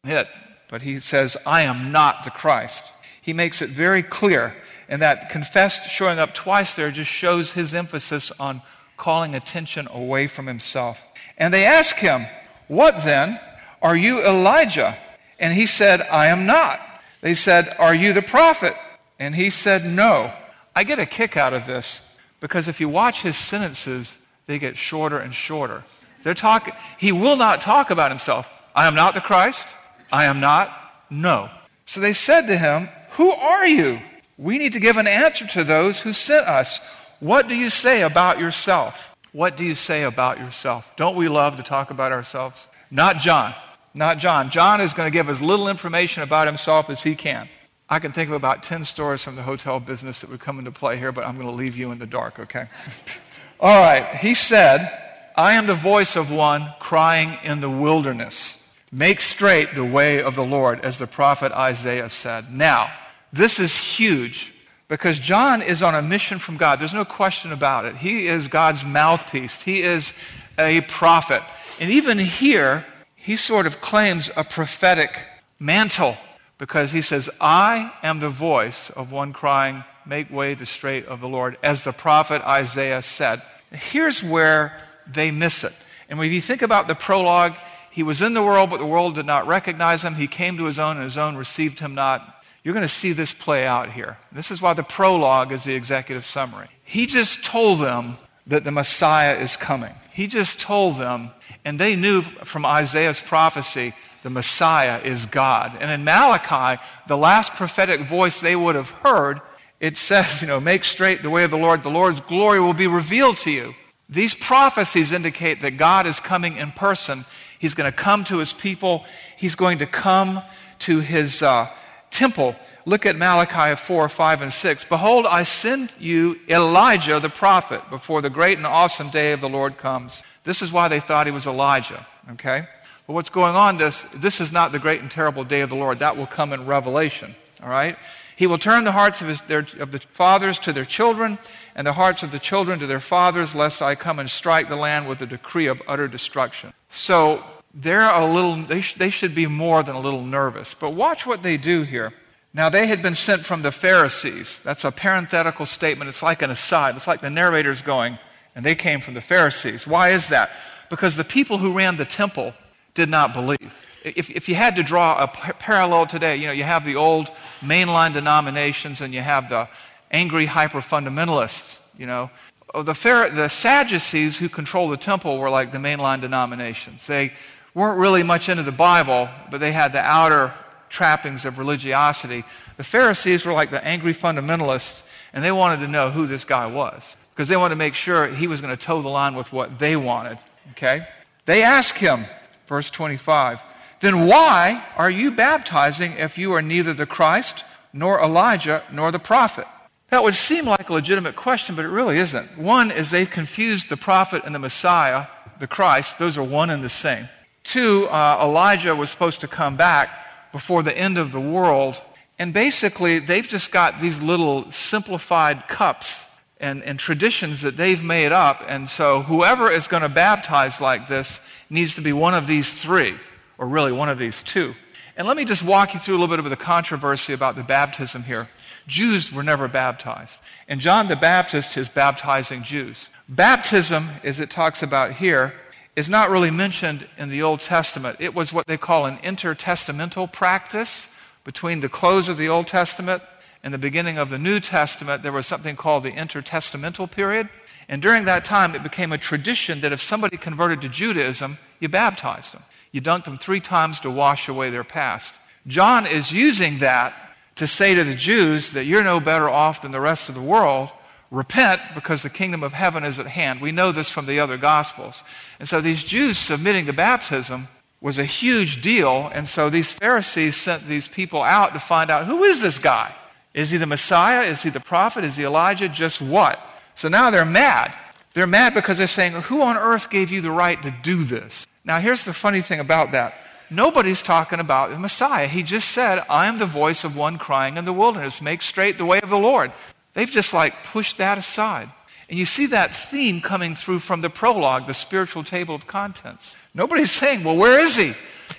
I'm 0.03 0.11
it. 0.11 0.27
But 0.69 0.81
he 0.81 0.99
says, 0.99 1.37
I 1.45 1.61
am 1.61 1.91
not 1.91 2.23
the 2.23 2.31
Christ. 2.31 2.83
He 3.21 3.33
makes 3.33 3.61
it 3.61 3.69
very 3.69 4.03
clear. 4.03 4.55
And 4.89 5.01
that 5.01 5.29
confessed 5.29 5.89
showing 5.89 6.19
up 6.19 6.33
twice 6.33 6.75
there 6.75 6.91
just 6.91 7.09
shows 7.09 7.51
his 7.51 7.73
emphasis 7.73 8.31
on 8.39 8.61
calling 8.97 9.35
attention 9.35 9.87
away 9.91 10.27
from 10.27 10.47
himself. 10.47 10.97
And 11.37 11.53
they 11.53 11.65
ask 11.65 11.95
him, 11.95 12.25
What 12.67 13.03
then? 13.03 13.39
Are 13.81 13.95
you 13.95 14.23
Elijah? 14.23 14.97
And 15.39 15.53
he 15.53 15.65
said, 15.65 16.01
I 16.01 16.27
am 16.27 16.45
not. 16.45 16.79
They 17.21 17.33
said, 17.33 17.73
Are 17.79 17.95
you 17.95 18.13
the 18.13 18.21
prophet? 18.21 18.75
And 19.19 19.35
he 19.35 19.49
said, 19.49 19.85
No. 19.85 20.33
I 20.75 20.83
get 20.83 20.99
a 20.99 21.05
kick 21.05 21.37
out 21.37 21.53
of 21.53 21.67
this 21.67 22.01
because 22.45 22.67
if 22.67 22.79
you 22.79 22.87
watch 22.87 23.23
his 23.23 23.35
sentences, 23.35 24.19
they 24.45 24.59
get 24.59 24.77
shorter 24.77 25.17
and 25.17 25.33
shorter. 25.33 25.83
They're 26.23 26.35
talk, 26.35 26.69
he 26.99 27.11
will 27.11 27.37
not 27.37 27.59
talk 27.59 27.89
about 27.89 28.11
himself. 28.11 28.47
I 28.75 28.85
am 28.85 28.93
not 28.93 29.15
the 29.15 29.19
Christ. 29.19 29.67
I 30.11 30.25
am 30.25 30.39
not. 30.39 30.69
No. 31.09 31.49
So 31.87 31.99
they 31.99 32.13
said 32.13 32.45
to 32.45 32.55
him, 32.55 32.87
Who 33.13 33.31
are 33.31 33.65
you? 33.65 33.99
We 34.37 34.59
need 34.59 34.73
to 34.73 34.79
give 34.79 34.97
an 34.97 35.07
answer 35.07 35.47
to 35.47 35.63
those 35.63 36.01
who 36.01 36.13
sent 36.13 36.45
us. 36.45 36.79
What 37.19 37.47
do 37.47 37.55
you 37.55 37.71
say 37.71 38.03
about 38.03 38.37
yourself? 38.37 39.15
What 39.31 39.57
do 39.57 39.65
you 39.65 39.73
say 39.73 40.03
about 40.03 40.37
yourself? 40.37 40.85
Don't 40.97 41.15
we 41.15 41.27
love 41.27 41.57
to 41.57 41.63
talk 41.63 41.89
about 41.89 42.11
ourselves? 42.11 42.67
Not 42.91 43.17
John. 43.17 43.55
Not 43.95 44.19
John. 44.19 44.51
John 44.51 44.81
is 44.81 44.93
going 44.93 45.07
to 45.07 45.11
give 45.11 45.29
as 45.29 45.41
little 45.41 45.67
information 45.67 46.21
about 46.21 46.45
himself 46.45 46.91
as 46.91 47.01
he 47.01 47.15
can. 47.15 47.49
I 47.89 47.99
can 47.99 48.11
think 48.11 48.29
of 48.29 48.35
about 48.35 48.63
10 48.63 48.83
stories 48.85 49.21
from 49.21 49.35
the 49.35 49.43
hotel 49.43 49.79
business 49.79 50.21
that 50.21 50.29
would 50.29 50.39
come 50.39 50.57
into 50.57 50.71
play 50.71 50.97
here, 50.97 51.11
but 51.11 51.25
I'm 51.25 51.35
going 51.35 51.47
to 51.47 51.53
leave 51.53 51.75
you 51.75 51.91
in 51.91 51.99
the 51.99 52.07
dark, 52.07 52.39
okay? 52.39 52.67
All 53.59 53.79
right. 53.79 54.15
He 54.15 54.33
said, 54.33 54.91
I 55.35 55.53
am 55.53 55.67
the 55.67 55.75
voice 55.75 56.15
of 56.15 56.31
one 56.31 56.73
crying 56.79 57.37
in 57.43 57.61
the 57.61 57.69
wilderness. 57.69 58.57
Make 58.91 59.21
straight 59.21 59.75
the 59.75 59.85
way 59.85 60.21
of 60.21 60.35
the 60.35 60.45
Lord, 60.45 60.79
as 60.83 60.97
the 60.97 61.07
prophet 61.07 61.51
Isaiah 61.51 62.09
said. 62.09 62.51
Now, 62.51 62.91
this 63.31 63.59
is 63.59 63.77
huge 63.77 64.53
because 64.87 65.19
John 65.19 65.61
is 65.61 65.83
on 65.83 65.93
a 65.93 66.01
mission 66.01 66.39
from 66.39 66.57
God. 66.57 66.79
There's 66.79 66.93
no 66.93 67.05
question 67.05 67.51
about 67.51 67.85
it. 67.85 67.97
He 67.97 68.27
is 68.27 68.47
God's 68.47 68.83
mouthpiece, 68.83 69.61
he 69.61 69.81
is 69.81 70.13
a 70.57 70.81
prophet. 70.81 71.41
And 71.79 71.91
even 71.91 72.17
here, 72.17 72.85
he 73.15 73.35
sort 73.35 73.67
of 73.67 73.81
claims 73.81 74.31
a 74.35 74.43
prophetic 74.43 75.19
mantle 75.59 76.17
because 76.57 76.91
he 76.91 77.01
says, 77.01 77.29
I 77.39 77.91
am 78.03 78.19
the 78.19 78.29
voice 78.29 78.89
of 78.91 79.12
one 79.12 79.33
crying, 79.33 79.83
Make 80.05 80.31
way 80.31 80.53
the 80.53 80.67
straight 80.67 81.07
of 81.07 81.19
the 81.19 81.27
Lord, 81.27 81.57
as 81.63 81.83
the 81.83 81.91
prophet 81.91 82.41
Isaiah 82.43 83.01
said. 83.01 83.41
Here's 83.71 84.21
where 84.21 84.79
they 85.07 85.31
miss 85.31 85.63
it. 85.63 85.74
And 86.09 86.19
when 86.19 86.31
you 86.31 86.39
think 86.39 86.62
about 86.62 86.88
the 86.88 86.93
prologue, 86.93 87.55
he 87.89 88.03
was 88.03 88.21
in 88.21 88.33
the 88.33 88.43
world, 88.43 88.69
but 88.69 88.77
the 88.77 88.85
world 88.85 89.15
did 89.15 89.25
not 89.25 89.47
recognize 89.47 90.03
him. 90.03 90.13
He 90.13 90.27
came 90.27 90.57
to 90.57 90.65
his 90.65 90.77
own, 90.77 90.97
and 90.97 91.05
his 91.05 91.17
own 91.17 91.38
received 91.38 91.79
him 91.79 91.95
not. 91.95 92.43
You're 92.63 92.74
going 92.74 92.85
to 92.85 92.93
see 92.93 93.13
this 93.13 93.33
play 93.33 93.65
out 93.65 93.91
here. 93.91 94.17
This 94.31 94.51
is 94.51 94.62
why 94.62 94.74
the 94.74 94.83
prologue 94.83 95.51
is 95.51 95.63
the 95.63 95.74
executive 95.74 96.25
summary. 96.25 96.67
He 96.83 97.07
just 97.07 97.43
told 97.43 97.79
them 97.79 98.17
that 98.47 98.63
the 98.63 98.71
Messiah 98.71 99.35
is 99.38 99.57
coming. 99.57 99.93
He 100.12 100.27
just 100.27 100.59
told 100.59 100.97
them, 100.97 101.31
and 101.63 101.79
they 101.79 101.95
knew 101.95 102.21
from 102.21 102.65
Isaiah's 102.65 103.19
prophecy 103.19 103.93
the 104.25 104.32
Messiah 104.32 105.00
is 105.03 105.27
God. 105.27 105.77
And 105.79 105.91
in 105.91 106.03
Malachi, 106.03 106.82
the 107.08 107.15
last 107.15 107.53
prophetic 107.53 108.08
voice 108.08 108.39
they 108.39 108.55
would 108.55 108.74
have 108.74 108.89
heard, 108.89 109.39
it 109.79 109.98
says, 109.98 110.41
you 110.41 110.48
know, 110.48 110.60
make 110.60 110.84
straight 110.84 111.22
the 111.22 111.29
way 111.29 111.44
of 111.44 111.51
the 111.51 111.60
Lord. 111.60 111.84
The 111.84 111.91
Lord's 111.91 112.22
glory 112.22 112.60
will 112.60 112.74
be 112.74 112.88
revealed 112.88 113.38
to 113.39 113.51
you. 113.51 113.75
These 114.10 114.34
prophecies 114.34 115.12
indicate 115.12 115.62
that 115.62 115.77
God 115.77 116.08
is 116.08 116.20
coming 116.20 116.58
in 116.58 116.72
person. 116.72 117.25
He's 117.60 117.75
going 117.75 117.91
to 117.91 117.96
come 117.96 118.24
to 118.24 118.39
his 118.39 118.51
people. 118.51 119.05
He's 119.38 119.53
going 119.53 119.77
to 119.77 119.86
come 119.86 120.41
to 120.79 121.01
his 121.01 121.44
uh, 121.44 121.70
temple. 122.10 122.55
Look 122.88 123.05
at 123.05 123.15
Malachi 123.15 123.75
4, 123.79 124.10
5, 124.10 124.41
and 124.41 124.51
6. 124.51 124.86
Behold, 124.86 125.27
I 125.27 125.44
send 125.44 125.91
you 126.00 126.39
Elijah 126.50 127.20
the 127.20 127.29
prophet 127.29 127.91
before 127.91 128.24
the 128.24 128.32
great 128.32 128.58
and 128.58 128.65
awesome 128.65 129.12
day 129.12 129.34
of 129.34 129.41
the 129.41 129.50
Lord 129.50 129.77
comes. 129.77 130.24
This 130.46 130.63
is 130.63 130.72
why 130.72 130.88
they 130.88 131.00
thought 131.00 131.27
he 131.27 131.32
was 131.32 131.46
Elijah, 131.46 132.08
okay? 132.32 132.65
But 133.07 133.13
what's 133.13 133.29
going 133.29 133.55
on, 133.55 133.77
this, 133.77 134.05
this 134.13 134.41
is 134.41 134.51
not 134.51 134.71
the 134.71 134.79
great 134.79 135.01
and 135.01 135.12
terrible 135.12 135.43
day 135.43 135.62
of 135.62 135.69
the 135.69 135.75
Lord. 135.75 136.00
That 136.00 136.17
will 136.17 136.25
come 136.27 136.53
in 136.53 136.65
Revelation. 136.65 137.35
All 137.62 137.69
right? 137.69 137.97
He 138.35 138.47
will 138.47 138.57
turn 138.57 138.83
the 138.83 138.91
hearts 138.91 139.21
of, 139.21 139.27
his, 139.27 139.41
their, 139.41 139.65
of 139.79 139.91
the 139.91 140.00
fathers 140.00 140.59
to 140.59 140.74
their 140.74 140.85
children, 140.85 141.38
and 141.75 141.88
the 141.88 141.93
hearts 141.93 142.21
of 142.21 142.31
the 142.31 142.39
children 142.39 142.79
to 142.79 142.88
their 142.88 143.00
fathers, 143.00 143.55
lest 143.55 143.81
I 143.81 143.95
come 143.95 144.19
and 144.19 144.29
strike 144.29 144.67
the 144.67 144.75
land 144.75 145.07
with 145.07 145.21
a 145.21 145.25
decree 145.25 145.67
of 145.67 145.81
utter 145.88 146.07
destruction. 146.07 146.74
So 146.89 147.43
they're 147.74 148.09
a 148.09 148.25
little, 148.25 148.55
they, 148.63 148.81
sh- 148.81 148.95
they 148.95 149.09
should 149.09 149.33
be 149.33 149.47
more 149.47 149.83
than 149.83 149.95
a 149.95 150.01
little 150.01 150.25
nervous. 150.25 150.74
But 150.74 150.93
watch 150.93 151.25
what 151.25 151.43
they 151.43 151.57
do 151.57 151.83
here. 151.83 152.13
Now, 152.53 152.69
they 152.69 152.88
had 152.88 153.01
been 153.01 153.15
sent 153.15 153.45
from 153.45 153.62
the 153.62 153.71
Pharisees. 153.71 154.62
That's 154.63 154.83
a 154.83 154.91
parenthetical 154.91 155.65
statement. 155.65 156.09
It's 156.09 156.24
like 156.24 156.41
an 156.41 156.50
aside. 156.50 156.95
It's 156.95 157.07
like 157.07 157.21
the 157.21 157.29
narrator's 157.29 157.81
going, 157.81 158.17
and 158.55 158.65
they 158.65 158.75
came 158.75 159.01
from 159.01 159.13
the 159.13 159.21
Pharisees. 159.21 159.85
Why 159.85 160.09
is 160.09 160.29
that? 160.29 160.51
Because 160.89 161.15
the 161.15 161.25
people 161.25 161.57
who 161.57 161.74
ran 161.74 161.97
the 161.97 162.05
temple 162.05 162.53
did 162.95 163.09
not 163.09 163.33
believe. 163.33 163.73
If, 164.03 164.29
if 164.29 164.49
you 164.49 164.55
had 164.55 164.75
to 164.77 164.83
draw 164.83 165.23
a 165.23 165.27
parallel 165.27 166.07
today, 166.07 166.35
you 166.37 166.47
know, 166.47 166.53
you 166.53 166.63
have 166.63 166.85
the 166.85 166.95
old 166.95 167.31
mainline 167.61 168.13
denominations 168.13 169.01
and 169.01 169.13
you 169.13 169.21
have 169.21 169.49
the 169.49 169.67
angry 170.11 170.45
hyper 170.45 170.81
fundamentalists, 170.81 171.79
you 171.97 172.05
know. 172.05 172.29
Oh, 172.73 172.83
the, 172.83 172.93
the 173.33 173.47
Sadducees 173.47 174.37
who 174.37 174.49
controlled 174.49 174.91
the 174.91 174.97
temple 174.97 175.37
were 175.37 175.49
like 175.49 175.71
the 175.71 175.77
mainline 175.77 176.21
denominations. 176.21 177.07
They 177.07 177.33
weren't 177.73 177.99
really 177.99 178.23
much 178.23 178.49
into 178.49 178.63
the 178.63 178.71
Bible, 178.71 179.29
but 179.49 179.59
they 179.59 179.71
had 179.71 179.93
the 179.93 180.01
outer 180.01 180.53
trappings 180.89 181.45
of 181.45 181.57
religiosity. 181.57 182.43
The 182.77 182.83
Pharisees 182.83 183.45
were 183.45 183.53
like 183.53 183.71
the 183.71 183.83
angry 183.83 184.13
fundamentalists, 184.13 185.01
and 185.33 185.43
they 185.43 185.51
wanted 185.51 185.79
to 185.81 185.87
know 185.87 186.11
who 186.11 186.27
this 186.27 186.45
guy 186.45 186.67
was 186.67 187.15
because 187.33 187.47
they 187.47 187.57
wanted 187.57 187.75
to 187.75 187.79
make 187.79 187.95
sure 187.95 188.27
he 188.27 188.47
was 188.47 188.61
going 188.61 188.75
to 188.75 188.81
toe 188.81 189.01
the 189.01 189.09
line 189.09 189.35
with 189.35 189.51
what 189.51 189.77
they 189.79 189.95
wanted. 189.95 190.37
Okay? 190.71 191.07
They 191.45 191.63
asked 191.63 191.97
him, 191.97 192.25
Verse 192.67 192.89
25. 192.89 193.62
Then 194.01 194.27
why 194.27 194.86
are 194.98 195.10
you 195.10 195.31
baptizing 195.31 196.13
if 196.13 196.38
you 196.38 196.53
are 196.53 196.62
neither 196.62 196.93
the 196.93 197.05
Christ, 197.05 197.63
nor 197.93 198.22
Elijah, 198.22 198.84
nor 198.91 199.12
the 199.12 199.19
prophet? 199.19 199.65
That 200.10 200.24
would 200.24 200.36
seem 200.36 200.65
like 200.65 200.89
a 200.89 200.93
legitimate 200.93 201.36
question, 201.36 201.75
but 201.75 201.86
it 201.86 201.89
really 201.89 202.17
isn't. 202.17 202.57
One 202.57 202.91
is 202.91 203.10
they've 203.10 203.29
confused 203.29 203.89
the 203.89 203.98
prophet 203.98 204.43
and 204.45 204.53
the 204.53 204.60
Messiah, 204.60 205.27
the 205.60 205.67
Christ. 205.67 206.19
Those 206.19 206.38
are 206.38 206.43
one 206.43 206.69
and 206.69 206.84
the 206.84 206.89
same. 206.89 207.29
Two, 207.63 208.05
uh, 208.07 208.39
Elijah 208.41 208.95
was 208.95 209.10
supposed 209.10 209.41
to 209.41 209.48
come 209.48 209.75
back 209.75 210.10
before 210.51 210.84
the 210.84 210.95
end 210.95 211.17
of 211.17 211.31
the 211.31 211.39
world. 211.39 212.01
And 212.38 212.53
basically, 212.53 213.19
they've 213.19 213.48
just 213.48 213.72
got 213.72 214.00
these 214.00 214.19
little 214.19 214.72
simplified 214.72 215.67
cups 215.67 216.25
and, 216.59 216.83
and 216.83 217.00
traditions 217.00 217.62
that 217.62 217.77
they've 217.77 218.03
made 218.03 218.31
up. 218.31 218.63
And 218.67 218.89
so 218.89 219.21
whoever 219.24 219.69
is 219.69 219.88
going 219.88 220.03
to 220.03 220.09
baptize 220.09 220.79
like 220.79 221.07
this 221.07 221.39
needs 221.69 221.95
to 221.95 222.01
be 222.01 222.13
one 222.13 222.33
of 222.33 222.47
these 222.47 222.81
three, 222.81 223.15
or 223.57 223.67
really 223.67 223.91
one 223.91 224.09
of 224.09 224.19
these 224.19 224.41
two. 224.43 224.74
And 225.17 225.27
let 225.27 225.38
me 225.38 225.45
just 225.45 225.63
walk 225.63 225.93
you 225.93 226.00
through 226.00 226.17
a 226.17 226.19
little 226.19 226.35
bit 226.35 226.45
of 226.45 226.50
the 226.50 226.63
controversy 226.63 227.33
about 227.33 227.55
the 227.55 227.63
baptism 227.63 228.24
here. 228.24 228.50
Jews 228.88 229.31
were 229.31 229.43
never 229.43 229.67
baptized. 229.67 230.39
And 230.67 230.79
John 230.79 231.07
the 231.07 231.15
Baptist 231.15 231.77
is 231.77 231.89
baptizing 231.89 232.63
Jews. 232.63 233.09
Baptism, 233.27 234.09
as 234.24 234.39
it 234.39 234.51
talks 234.51 234.83
about 234.83 235.13
here, 235.13 235.53
is 235.95 236.09
not 236.09 236.29
really 236.29 236.51
mentioned 236.51 237.07
in 237.17 237.29
the 237.29 237.41
Old 237.41 237.62
Testament. 237.62 238.17
It 238.19 238.35
was 238.35 238.51
what 238.51 238.67
they 238.67 238.77
call 238.77 239.05
an 239.05 239.17
intertestamental 239.19 240.31
practice 240.31 241.07
between 241.43 241.79
the 241.79 241.89
close 241.89 242.27
of 242.27 242.38
the 242.38 242.50
Old 242.50 242.67
Testament 242.67 243.24
in 243.65 243.72
the 243.72 243.79
beginning 243.79 244.19
of 244.19 244.29
the 244.29 244.38
New 244.38 244.60
Testament, 244.60 245.24
there 245.24 245.31
was 245.31 245.48
something 245.48 245.75
called 245.75 246.03
the 246.03 246.12
intertestamental 246.12 247.10
period. 247.10 247.50
And 247.89 248.00
during 248.00 248.25
that 248.25 248.45
time, 248.45 248.75
it 248.75 248.84
became 248.84 249.12
a 249.12 249.17
tradition 249.17 249.81
that 249.81 249.91
if 249.91 250.00
somebody 250.00 250.38
converted 250.38 250.81
to 250.81 250.89
Judaism, 250.89 251.57
you 251.79 251.89
baptized 251.89 252.53
them. 252.53 252.62
You 252.91 253.01
dunked 253.01 253.25
them 253.25 253.39
three 253.39 253.60
times 253.60 254.00
to 254.01 254.12
wash 254.12 254.48
away 254.48 254.69
their 254.69 254.84
past. 254.84 255.34
John 255.65 256.05
is 256.05 256.31
using 256.31 256.77
that 256.79 257.15
to 257.55 257.65
say 257.65 257.95
to 257.95 258.03
the 258.03 258.13
Jews 258.13 258.74
that 258.74 258.86
you're 258.86 259.03
no 259.03 259.19
better 259.19 259.50
off 259.50 259.81
than 259.81 259.91
the 259.91 260.00
rest 260.00 260.29
of 260.29 260.36
the 260.36 260.41
world. 260.41 260.91
Repent 261.31 261.81
because 261.95 262.22
the 262.22 262.29
kingdom 262.29 262.62
of 262.62 262.74
heaven 262.74 263.03
is 263.03 263.17
at 263.17 263.25
hand. 263.25 263.62
We 263.62 263.72
know 263.72 263.91
this 263.91 264.12
from 264.12 264.27
the 264.27 264.39
other 264.39 264.57
gospels. 264.57 265.24
And 265.60 265.67
so 265.67 265.81
these 265.81 266.03
Jews 266.03 266.38
submitting 266.38 266.86
to 266.86 266.93
baptism 266.93 267.67
was 268.00 268.19
a 268.19 268.25
huge 268.25 268.84
deal. 268.84 269.31
And 269.34 269.48
so 269.48 269.72
these 269.72 269.91
Pharisees 269.91 270.55
sent 270.55 270.88
these 270.88 271.07
people 271.07 271.41
out 271.41 271.74
to 271.74 271.79
find 271.79 272.12
out 272.12 272.27
who 272.27 272.43
is 272.43 272.62
this 272.62 272.77
guy? 272.77 273.15
Is 273.55 273.71
he 273.71 273.77
the 273.77 273.88
Messiah? 273.88 274.43
Is 274.43 274.62
he 274.62 274.69
the 274.69 274.81
prophet? 274.81 275.24
Is 275.24 275.38
he 275.38 275.45
Elijah? 275.45 275.88
Just 275.88 276.21
what? 276.21 276.59
So 276.95 277.07
now 277.07 277.31
they're 277.31 277.45
mad. 277.45 277.95
They're 278.33 278.45
mad 278.45 278.74
because 278.74 278.97
they're 278.97 279.07
saying, 279.07 279.31
Who 279.31 279.62
on 279.62 279.77
earth 279.77 280.09
gave 280.09 280.29
you 280.29 280.41
the 280.41 280.51
right 280.51 280.81
to 280.83 280.93
do 281.01 281.24
this? 281.24 281.65
Now, 281.85 282.00
here's 282.00 282.25
the 282.25 282.33
funny 282.33 282.62
thing 282.62 282.81
about 282.81 283.13
that. 283.13 283.33
Nobody's 283.69 284.21
talking 284.21 284.59
about 284.59 284.89
the 284.89 285.00
Messiah. 285.00 285.47
He 285.47 285.63
just 285.63 285.89
said, 285.89 286.24
I 286.29 286.47
am 286.47 286.59
the 286.59 286.65
voice 286.65 287.05
of 287.05 287.15
one 287.15 287.38
crying 287.38 287.77
in 287.77 287.85
the 287.85 287.93
wilderness, 287.93 288.41
make 288.41 288.62
straight 288.62 288.97
the 288.97 289.05
way 289.05 289.21
of 289.21 289.29
the 289.29 289.39
Lord. 289.39 289.71
They've 290.13 290.29
just 290.29 290.53
like 290.53 290.83
pushed 290.83 291.17
that 291.17 291.38
aside. 291.38 291.89
And 292.29 292.38
you 292.38 292.45
see 292.45 292.65
that 292.67 292.93
theme 292.95 293.39
coming 293.39 293.75
through 293.75 294.00
from 294.00 294.19
the 294.21 294.29
prologue, 294.29 294.85
the 294.88 294.93
spiritual 294.93 295.43
table 295.45 295.75
of 295.75 295.88
contents. 295.88 296.57
Nobody's 296.74 297.12
saying, 297.12 297.45
Well, 297.45 297.55
where 297.55 297.79
is 297.79 297.95
he? 297.95 298.15